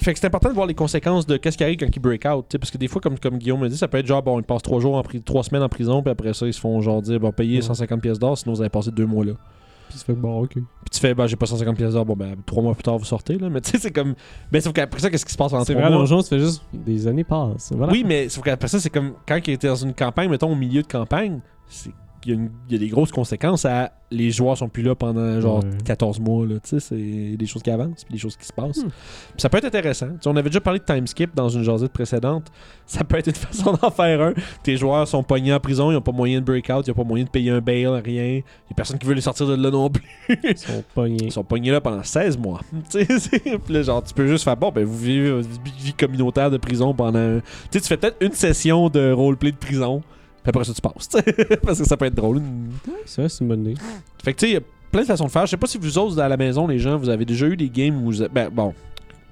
Fait 0.00 0.12
que 0.14 0.18
c'est 0.18 0.26
important 0.26 0.48
de 0.48 0.54
voir 0.54 0.66
les 0.66 0.74
conséquences 0.74 1.26
de 1.26 1.36
qu'est-ce 1.36 1.56
qui 1.56 1.64
arrive 1.64 1.76
quand 1.78 1.86
ils 1.94 2.00
break 2.00 2.24
out. 2.26 2.46
tu 2.48 2.58
Parce 2.58 2.70
que 2.70 2.78
des 2.78 2.88
fois, 2.88 3.00
comme, 3.00 3.18
comme 3.18 3.38
Guillaume 3.38 3.60
me 3.60 3.68
dit, 3.68 3.76
ça 3.76 3.88
peut 3.88 3.98
être 3.98 4.06
genre, 4.06 4.22
bon, 4.22 4.38
ils 4.40 4.44
passent 4.44 4.62
trois 4.62 4.80
jours 4.80 4.96
en 4.96 5.02
pri- 5.02 5.22
trois 5.22 5.42
semaines 5.44 5.62
en 5.62 5.68
prison, 5.68 6.02
puis 6.02 6.10
après 6.10 6.32
ça, 6.34 6.46
ils 6.46 6.52
se 6.54 6.60
font 6.60 6.80
genre 6.80 7.02
dire, 7.02 7.20
bon, 7.20 7.30
payer 7.32 7.56
Ouais. 7.56 7.62
150 7.62 8.00
pièces 8.00 8.18
d'or, 8.18 8.36
sinon 8.38 8.54
vous 8.54 8.60
avez 8.60 8.70
passé 8.70 8.90
deux 8.90 9.06
mois 9.06 9.24
là. 9.24 9.32
Puis 9.88 9.98
fait 9.98 10.14
que 10.14 10.18
bon, 10.18 10.42
ok. 10.42 10.52
Puis 10.54 10.64
tu 10.90 10.98
fais, 11.00 11.12
bah, 11.14 11.26
j'ai 11.26 11.36
pas 11.36 11.44
150 11.46 11.76
pièces 11.76 11.92
d'or, 11.92 12.06
bon, 12.06 12.16
ben, 12.16 12.34
trois 12.46 12.62
mois 12.62 12.74
plus 12.74 12.82
tard, 12.82 12.96
vous 12.96 13.04
sortez, 13.04 13.36
là. 13.38 13.50
Mais 13.50 13.60
tu 13.60 13.70
sais, 13.72 13.78
c'est 13.78 13.90
comme. 13.90 14.14
Ben, 14.50 14.60
sauf 14.62 14.72
qu'après 14.72 15.00
ça, 15.00 15.10
qu'est-ce 15.10 15.26
qui 15.26 15.32
se 15.32 15.36
passe 15.38 15.52
en 15.52 15.62
C'est 15.64 15.74
trois 15.74 15.88
vrai, 15.90 15.96
mois? 15.98 16.06
ça 16.06 16.22
fait 16.30 16.38
juste 16.38 16.62
des 16.72 17.06
années 17.06 17.24
passent. 17.24 17.72
Voilà. 17.76 17.92
Oui, 17.92 18.02
mais 18.06 18.28
sauf 18.30 18.42
qu'après 18.42 18.68
ça, 18.68 18.80
c'est 18.80 18.88
comme 18.90 19.12
quand 19.28 19.38
il 19.46 19.52
était 19.52 19.68
dans 19.68 19.74
une 19.76 19.92
campagne, 19.92 20.30
mettons 20.30 20.50
au 20.50 20.56
milieu 20.56 20.80
de 20.82 20.86
campagne, 20.88 21.40
c'est 21.68 21.90
y, 22.26 22.34
une- 22.34 22.50
y 22.70 22.76
a 22.76 22.78
des 22.78 22.88
grosses 22.88 23.10
conséquences 23.12 23.64
à 23.64 23.92
les 24.10 24.30
joueurs 24.30 24.58
sont 24.58 24.68
plus 24.68 24.82
là 24.82 24.94
pendant 24.94 25.40
genre 25.40 25.64
Ouais. 25.64 25.70
14 25.86 26.20
mois. 26.20 26.46
c'est 26.62 26.94
des 27.36 27.46
choses 27.46 27.62
qui 27.62 27.70
avancent, 27.70 28.04
puis 28.04 28.12
des 28.12 28.18
choses 28.18 28.36
qui 28.36 28.44
se 28.46 28.52
passent. 28.52 28.84
Hmm. 28.84 28.88
Puis 28.90 29.38
ça 29.38 29.48
peut 29.48 29.56
être 29.56 29.64
intéressant. 29.64 30.08
On 30.26 30.36
avait 30.36 30.50
déjà 30.50 30.60
parlé 30.60 30.80
de 30.80 30.84
time 30.84 31.06
skip 31.06 31.34
dans 31.34 31.48
une 31.48 31.62
jasette 31.62 31.92
précédente. 31.92 32.48
Ça 32.84 33.04
peut 33.04 33.16
être 33.16 33.28
une 33.28 33.34
façon 33.34 33.72
d'en 33.80 33.90
faire 33.90 34.20
un. 34.20 34.34
Tes 34.62 34.76
joueurs 34.76 35.08
sont 35.08 35.22
pognés 35.22 35.54
en 35.54 35.60
prison, 35.60 35.90
ils 35.90 35.94
n'ont 35.94 36.02
pas 36.02 36.12
moyen 36.12 36.40
de 36.40 36.44
breakout, 36.44 36.86
ils 36.86 36.90
n'ont 36.90 36.94
pas 36.96 37.04
moyen 37.04 37.24
de 37.24 37.30
payer 37.30 37.50
un 37.50 37.60
bail, 37.62 37.86
rien. 37.86 38.24
Il 38.24 38.34
n'y 38.36 38.42
a 38.72 38.74
personne 38.76 38.98
qui 38.98 39.06
veut 39.06 39.14
les 39.14 39.22
sortir 39.22 39.46
de 39.46 39.54
là 39.54 39.70
non 39.70 39.88
plus. 39.88 40.02
Ils 40.44 40.58
sont 40.58 40.84
pognés. 40.94 41.24
Ils 41.24 41.32
sont 41.32 41.44
pognés 41.44 41.70
là 41.70 41.80
pendant 41.80 42.02
16 42.02 42.36
mois. 42.36 42.60
Puis 42.92 43.06
là, 43.70 43.82
genre, 43.82 44.02
tu 44.02 44.12
peux 44.12 44.26
juste 44.26 44.44
faire 44.44 44.56
bon, 44.58 44.70
ben 44.70 44.84
vous 44.84 44.98
vivez 44.98 45.32
votre 45.32 45.48
vie 45.82 45.94
communautaire 45.94 46.50
de 46.50 46.58
prison 46.58 46.92
pendant. 46.92 47.38
Tu 47.40 47.44
sais, 47.70 47.80
tu 47.80 47.86
fais 47.88 47.96
peut-être 47.96 48.16
une 48.20 48.32
session 48.32 48.90
de 48.90 49.10
roleplay 49.10 49.52
de 49.52 49.56
prison, 49.56 50.02
puis 50.42 50.50
après 50.50 50.64
ça, 50.64 50.72
tu 50.74 50.80
passes. 50.80 51.08
Parce 51.62 51.78
que 51.78 51.86
ça 51.86 51.96
peut 51.96 52.06
être 52.06 52.14
drôle. 52.14 52.42
C'est 53.06 53.22
vrai, 53.22 53.28
c'est 53.28 53.42
une 53.42 53.48
bonne 53.48 53.60
idée. 53.60 53.74
Fait 54.24 54.32
que 54.32 54.38
tu 54.40 54.46
sais, 54.46 54.50
il 54.50 54.54
y 54.54 54.56
a 54.56 54.62
plein 54.90 55.02
de 55.02 55.06
façons 55.06 55.26
de 55.26 55.30
faire. 55.30 55.46
Je 55.46 55.50
sais 55.50 55.56
pas 55.56 55.68
si 55.68 55.78
vous 55.78 55.98
autres 55.98 56.18
à 56.20 56.28
la 56.28 56.36
maison, 56.36 56.66
les 56.66 56.78
gens, 56.78 56.96
vous 56.96 57.08
avez 57.08 57.24
déjà 57.24 57.46
eu 57.46 57.56
des 57.56 57.70
games 57.70 57.96
où 57.96 58.10
vous. 58.10 58.28
Ben 58.28 58.48
bon. 58.50 58.74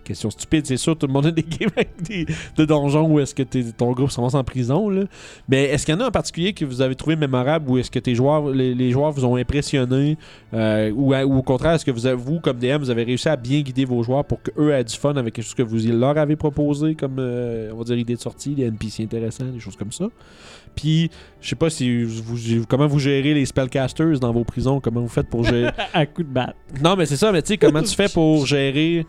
Question 0.04 0.30
stupide, 0.30 0.66
c'est 0.66 0.76
sûr, 0.76 0.96
tout 0.96 1.06
le 1.06 1.12
monde 1.12 1.26
a 1.26 1.30
des 1.30 1.42
games 1.58 1.70
avec 1.76 2.02
des, 2.02 2.26
de 2.56 2.64
donjons 2.64 3.06
où 3.08 3.20
est-ce 3.20 3.34
que 3.34 3.42
ton 3.42 3.92
groupe 3.92 4.10
se 4.10 4.16
ramasse 4.16 4.34
en 4.34 4.44
prison. 4.44 4.88
Là. 4.88 5.04
Mais 5.48 5.64
est-ce 5.64 5.86
qu'il 5.86 5.94
y 5.94 5.96
en 5.96 6.00
a 6.00 6.08
en 6.08 6.10
particulier 6.10 6.52
que 6.52 6.64
vous 6.64 6.80
avez 6.80 6.94
trouvé 6.94 7.16
mémorable 7.16 7.70
ou 7.70 7.78
est-ce 7.78 7.90
que 7.90 7.98
tes 7.98 8.14
joueurs, 8.14 8.48
les, 8.50 8.74
les 8.74 8.90
joueurs 8.90 9.12
vous 9.12 9.24
ont 9.24 9.36
impressionné 9.36 10.16
euh, 10.54 10.90
ou, 10.90 11.14
au 11.14 11.42
contraire, 11.42 11.72
est-ce 11.72 11.84
que 11.84 11.90
vous, 11.90 12.16
vous, 12.18 12.40
comme 12.40 12.58
DM, 12.58 12.78
vous 12.78 12.90
avez 12.90 13.04
réussi 13.04 13.28
à 13.28 13.36
bien 13.36 13.60
guider 13.60 13.84
vos 13.84 14.02
joueurs 14.02 14.24
pour 14.24 14.42
qu'eux 14.42 14.72
aient 14.72 14.84
du 14.84 14.94
fun 14.94 15.14
avec 15.16 15.34
quelque 15.34 15.44
chose 15.44 15.54
que 15.54 15.62
vous 15.62 15.78
leur 15.92 16.16
avez 16.18 16.36
proposé 16.36 16.94
comme, 16.94 17.16
euh, 17.18 17.70
on 17.72 17.78
va 17.78 17.84
dire, 17.84 17.96
idée 17.96 18.14
de 18.14 18.20
sortie, 18.20 18.54
des 18.54 18.64
NPC 18.64 19.04
intéressants, 19.04 19.44
des 19.44 19.60
choses 19.60 19.76
comme 19.76 19.92
ça? 19.92 20.06
Puis, 20.74 21.10
je 21.40 21.48
sais 21.48 21.56
pas 21.56 21.70
si 21.70 22.04
vous, 22.04 22.64
comment 22.68 22.86
vous 22.86 22.98
gérez 22.98 23.34
les 23.34 23.44
spellcasters 23.44 24.20
dans 24.20 24.32
vos 24.32 24.44
prisons, 24.44 24.80
comment 24.80 25.00
vous 25.00 25.08
faites 25.08 25.28
pour 25.28 25.44
gérer. 25.44 25.70
à 25.92 26.06
coup 26.06 26.22
de 26.22 26.28
batte. 26.28 26.56
non, 26.82 26.96
mais 26.96 27.06
c'est 27.06 27.16
ça, 27.16 27.32
mais 27.32 27.42
tu 27.42 27.48
sais, 27.48 27.58
comment 27.58 27.82
tu 27.82 27.94
fais 27.94 28.08
pour 28.08 28.46
gérer. 28.46 29.06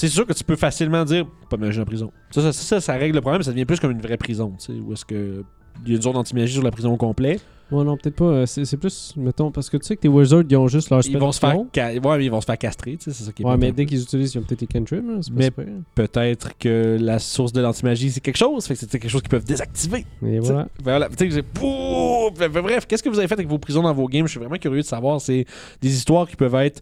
C'est 0.00 0.08
sûr 0.08 0.26
que 0.26 0.32
tu 0.32 0.44
peux 0.44 0.56
facilement 0.56 1.04
dire 1.04 1.26
pas 1.50 1.58
de 1.58 1.60
magie 1.62 1.78
en 1.78 1.84
prison. 1.84 2.10
Ça 2.30 2.40
ça, 2.40 2.52
ça, 2.54 2.80
ça 2.80 2.94
règle 2.94 3.16
le 3.16 3.20
problème, 3.20 3.40
mais 3.40 3.44
ça 3.44 3.50
devient 3.50 3.66
plus 3.66 3.78
comme 3.78 3.90
une 3.90 4.00
vraie 4.00 4.16
prison, 4.16 4.54
tu 4.58 4.72
sais, 4.72 4.80
où 4.80 4.94
est-ce 4.94 5.04
que. 5.04 5.44
Il 5.84 5.90
y 5.90 5.92
a 5.92 5.96
une 5.96 6.02
zone 6.02 6.16
anti-magie 6.16 6.54
sur 6.54 6.62
la 6.62 6.70
prison 6.70 6.92
au 6.92 6.96
complet. 6.96 7.38
Ouais, 7.70 7.84
non, 7.84 7.96
peut-être 7.98 8.16
pas. 8.16 8.24
euh, 8.24 8.46
C'est 8.46 8.76
plus, 8.78 9.12
mettons, 9.16 9.50
parce 9.50 9.68
que 9.68 9.76
tu 9.76 9.86
sais 9.86 9.96
que 9.96 10.00
tes 10.00 10.08
wizards, 10.08 10.44
ils 10.48 10.56
ont 10.56 10.68
juste 10.68 10.88
leur 10.90 11.06
Ils 11.06 11.18
vont 11.18 11.32
se 11.32 11.38
faire, 11.38 11.50
spell 11.70 12.00
ouais, 12.04 12.18
mais 12.18 12.24
ils 12.24 12.30
vont 12.30 12.40
se 12.40 12.46
faire 12.46 12.58
castrer, 12.58 12.96
tu 12.96 13.04
sais, 13.04 13.12
c'est 13.12 13.24
ça 13.24 13.32
qui 13.32 13.42
est 13.42 13.46
Ouais, 13.46 13.58
mais 13.58 13.72
dès 13.72 13.84
qu'ils 13.84 14.02
utilisent, 14.02 14.34
ils 14.34 14.38
ont 14.38 14.42
peut-être 14.42 14.60
des 14.60 14.66
cantrips. 14.66 15.04
pas 15.06 15.20
Mais-. 15.34 15.50
Peut-être 15.94 16.56
que 16.58 16.96
la 16.98 17.18
source 17.18 17.52
de 17.52 17.60
l'anti-magie, 17.60 18.10
c'est 18.10 18.20
quelque 18.20 18.38
chose, 18.38 18.66
fait 18.66 18.74
que 18.74 18.80
c'est 18.80 18.98
quelque 18.98 19.08
chose 19.08 19.20
qu'ils 19.20 19.28
peuvent 19.30 19.44
désactiver. 19.44 20.06
Et 20.26 20.38
voilà. 20.38 20.66
Voilà, 20.82 21.08
tu 21.16 21.30
sais, 21.30 21.42
Bref, 21.52 22.86
qu'est-ce 22.86 23.02
que 23.02 23.08
vous 23.10 23.18
avez 23.18 23.28
fait 23.28 23.34
avec 23.34 23.48
vos 23.48 23.58
prisons 23.58 23.82
dans 23.82 23.92
vos 23.92 24.08
games? 24.08 24.26
Je 24.26 24.30
suis 24.30 24.40
vraiment 24.40 24.56
curieux 24.56 24.80
de 24.80 24.86
savoir. 24.86 25.20
C'est 25.20 25.44
des 25.82 25.94
histoires 25.94 26.26
qui 26.26 26.36
peuvent 26.36 26.54
être 26.56 26.80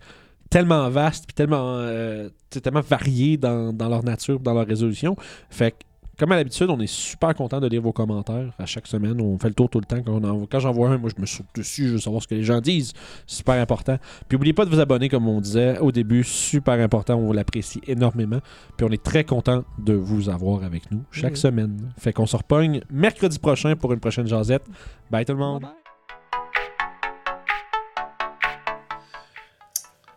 tellement 0.50 0.88
vastes 0.90 1.26
puis 1.26 1.35
tellement, 1.35 1.76
euh, 1.78 2.28
tellement 2.62 2.81
variées 2.81 3.37
dans, 3.37 3.73
dans 3.73 3.88
leur 3.88 4.02
nature, 4.05 4.40
dans 4.40 4.55
leur 4.55 4.67
résolution. 4.67 5.17
Fait 5.50 5.73
que, 5.73 5.76
comme 6.19 6.33
à 6.33 6.37
l'habitude, 6.37 6.69
on 6.69 6.81
est 6.81 6.88
super 6.88 7.33
content 7.33 7.61
de 7.61 7.69
lire 7.69 7.81
vos 7.81 7.93
commentaires 7.93 8.52
à 8.59 8.67
chaque 8.67 8.88
semaine. 8.88 9.21
On 9.21 9.38
fait 9.38 9.47
le 9.49 9.55
tour 9.55 9.71
tout 9.71 9.78
le 9.78 9.85
temps. 9.85 10.02
Quand, 10.05 10.21
on 10.21 10.25
en- 10.25 10.47
quand 10.47 10.59
j'en 10.59 10.73
vois 10.73 10.88
un, 10.88 10.99
moi, 10.99 11.11
je 11.17 11.21
me 11.21 11.26
saute 11.26 11.47
dessus. 11.55 11.87
Je 11.87 11.93
veux 11.93 11.99
savoir 12.00 12.21
ce 12.23 12.26
que 12.26 12.35
les 12.35 12.43
gens 12.43 12.61
disent. 12.61 12.93
Super 13.25 13.55
important. 13.62 13.99
Puis, 14.28 14.35
n'oubliez 14.37 14.52
pas 14.52 14.64
de 14.64 14.71
vous 14.71 14.81
abonner, 14.81 15.09
comme 15.09 15.28
on 15.28 15.40
disait 15.40 15.78
au 15.78 15.93
début. 15.93 16.25
Super 16.25 16.81
important. 16.81 17.14
On 17.14 17.33
l'apprécie 17.33 17.81
énormément. 17.87 18.40
Puis, 18.76 18.85
on 18.85 18.90
est 18.90 19.00
très 19.00 19.23
content 19.23 19.62
de 19.78 19.93
vous 19.93 20.28
avoir 20.28 20.64
avec 20.64 20.90
nous 20.90 21.05
chaque 21.12 21.33
Mhm. 21.35 21.37
semaine. 21.37 21.93
Fait 21.99 22.12
qu'on 22.12 22.26
se 22.26 22.37
repogne 22.37 22.81
mercredi 22.90 23.38
prochain 23.38 23.76
pour 23.76 23.93
une 23.93 24.00
prochaine 24.00 24.26
jasette. 24.26 24.64
Bye 25.12 25.25
tout 25.25 25.35
le 25.35 25.38
monde. 25.38 25.67